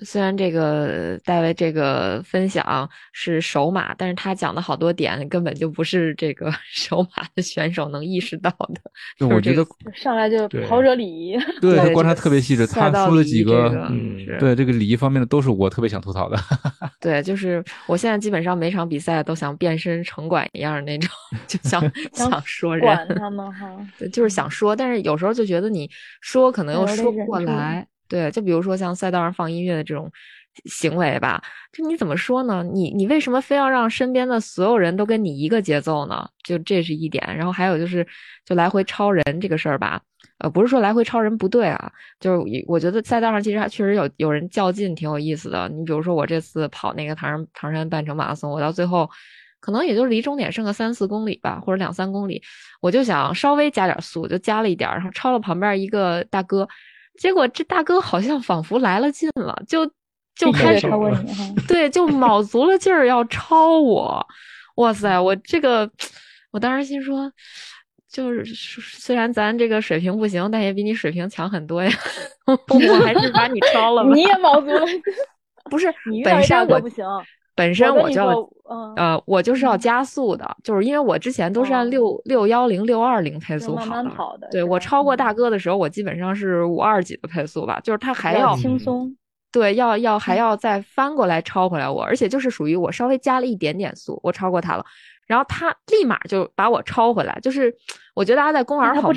[0.03, 8.81] 虽然这个戴维这个分享是首马，但是他讲的好多点根本就不是这个 首马的选手能意识到的。
[9.19, 9.65] 就我觉得
[9.95, 13.91] 上来就跑者礼仪，对 他观察特别细致，他说了几个，
[14.39, 16.37] 对这个礼仪方面的都是我特别想吐槽的。
[17.01, 21.11] 对，就是我现在基本上每场比赛都想变身城管一样那种，
[21.47, 21.81] 就想
[22.13, 25.89] 想说人，管他们哈，对，就是想说，但是有时候就觉得你
[26.21, 27.87] 说可能又说不过来。
[28.09, 30.11] 对，就比如说像赛道上放音乐的这种
[30.65, 31.43] 行为吧，
[31.73, 32.63] 就你怎么说呢？
[32.63, 36.27] 你你为什么非要让身边的所有人都跟你一个节奏呢？
[36.43, 37.23] 就这是一点。
[37.37, 38.07] 然后还有就是，
[38.45, 40.01] 就来回超人这个事儿吧，
[40.39, 45.69] 呃，不是说来回超人不对啊，就是我觉得赛道上其实还确实有有人较劲，挺有意思的。
[45.69, 49.11] 你比如说我这次跑那个唐山唐山半程马拉松，我到最后
[49.61, 52.43] 可能也就离终点剩个三四公里吧，或者两三公里，
[52.81, 56.67] 我就想稍微加点速，就加了一点，然后超了旁边一个大哥。
[57.19, 59.85] 结果这大哥好像仿佛来了劲了，就
[60.35, 60.89] 就开始
[61.67, 64.27] 对，就卯足了劲儿要超我。
[64.77, 65.91] 哇塞，我这个，
[66.51, 67.33] 我当时心说，
[68.11, 71.91] 就是虽然咱这个水平不行，但也比你水平强很多呀。
[72.47, 74.11] 我还是把你超了吧。
[74.15, 74.87] 你也卯足了，
[75.71, 77.05] 不是本身我不行。
[77.57, 78.49] 本身我就
[78.97, 84.47] 呃，我就是要加速的，就是因为我之前都是按六六幺零六二零配速跑的。
[84.51, 89.17] 对我超过大哥的时候，我基本上是五二几的配速吧，就是他还要轻松。
[89.51, 94.85] 对，要要还要再翻过来超回来我，而且就是属于我稍微加了一点点速，我超过他了，
[95.27, 97.39] 然后他立马就把我超回来。
[97.41, 97.75] 就是
[98.15, 99.15] 我觉得大家在公园跑步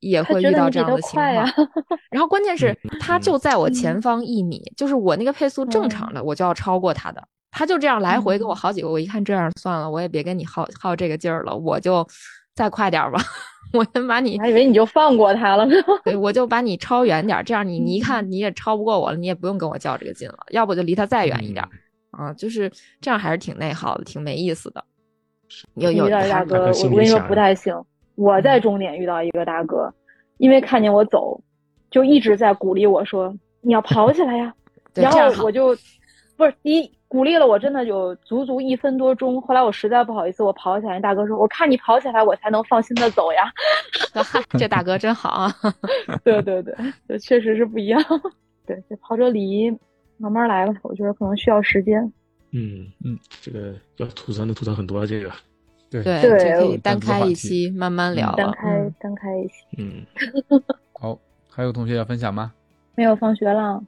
[0.00, 1.26] 也会遇到这样的情况。
[2.10, 7.22] 然后关键是他就在我前方一米，就是我那个配速正常的，我就要超过他的。
[7.50, 12.06] 他就这样来回跟我好几个，我一看这样算了，我也别跟你耗耗这个劲儿了，我就
[12.54, 13.20] 再快点吧，
[13.72, 21.66] 我先把你，还以为你就放过他了呢，对，我就把你超远点，这样你你一看你也超不过我了，你也不用跟我较这个劲了，要不就离他再远一点，
[22.10, 22.70] 啊，就是
[23.00, 24.84] 这样还是挺内耗的，挺没意思的。
[25.74, 27.74] 有有大哥，我我跟你说不太行，
[28.16, 29.92] 我在终点遇到一个大哥，
[30.36, 31.40] 因为看见我走，
[31.90, 34.52] 就一直在鼓励我说你要跑起来呀，
[34.94, 35.74] 然后我就
[36.36, 36.97] 不是第一。
[37.08, 39.40] 鼓励了我，真的有足足一分多钟。
[39.40, 41.00] 后来我实在不好意思，我跑起来。
[41.00, 43.50] 大哥说：“我看你跑起来，我才能放心的走呀。
[44.58, 45.54] ”这大哥真好啊！
[46.22, 47.98] 对对对，确实是不一样。
[48.66, 49.70] 对，这跑者礼仪
[50.18, 52.00] 慢慢来吧，我觉得可能需要时间。
[52.50, 55.32] 嗯嗯，这个要吐槽的吐槽很多这个。
[55.90, 56.20] 对对，
[56.58, 58.34] 可以单开一期慢慢聊。
[58.36, 59.54] 单开单开一期。
[59.78, 60.04] 嗯。
[61.00, 61.18] 好，
[61.48, 62.52] 还有同学要分享吗？
[62.94, 63.82] 没有，放学了。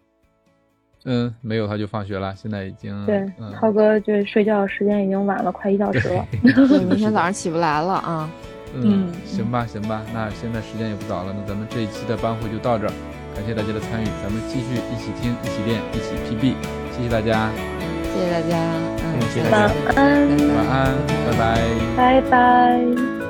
[1.05, 3.25] 嗯，没有他就放学了，现在已经对，
[3.59, 6.27] 涛哥就睡觉时间已经晚了，快一小时了，
[6.89, 8.31] 明天早上起不来了啊。
[8.75, 12.93] 嗯，行吧，行吧，那现在时间也不早了，那咱们这一期的班会就到这儿，
[13.35, 16.55] 感谢大家的参与，咱们继续一起听，一起练，一起 PB，
[16.95, 17.51] 谢谢大家，
[18.15, 18.57] 谢谢大家，
[19.03, 20.95] 嗯，谢谢大家，晚安，晚安，
[21.27, 21.59] 拜拜，
[21.97, 23.30] 拜拜。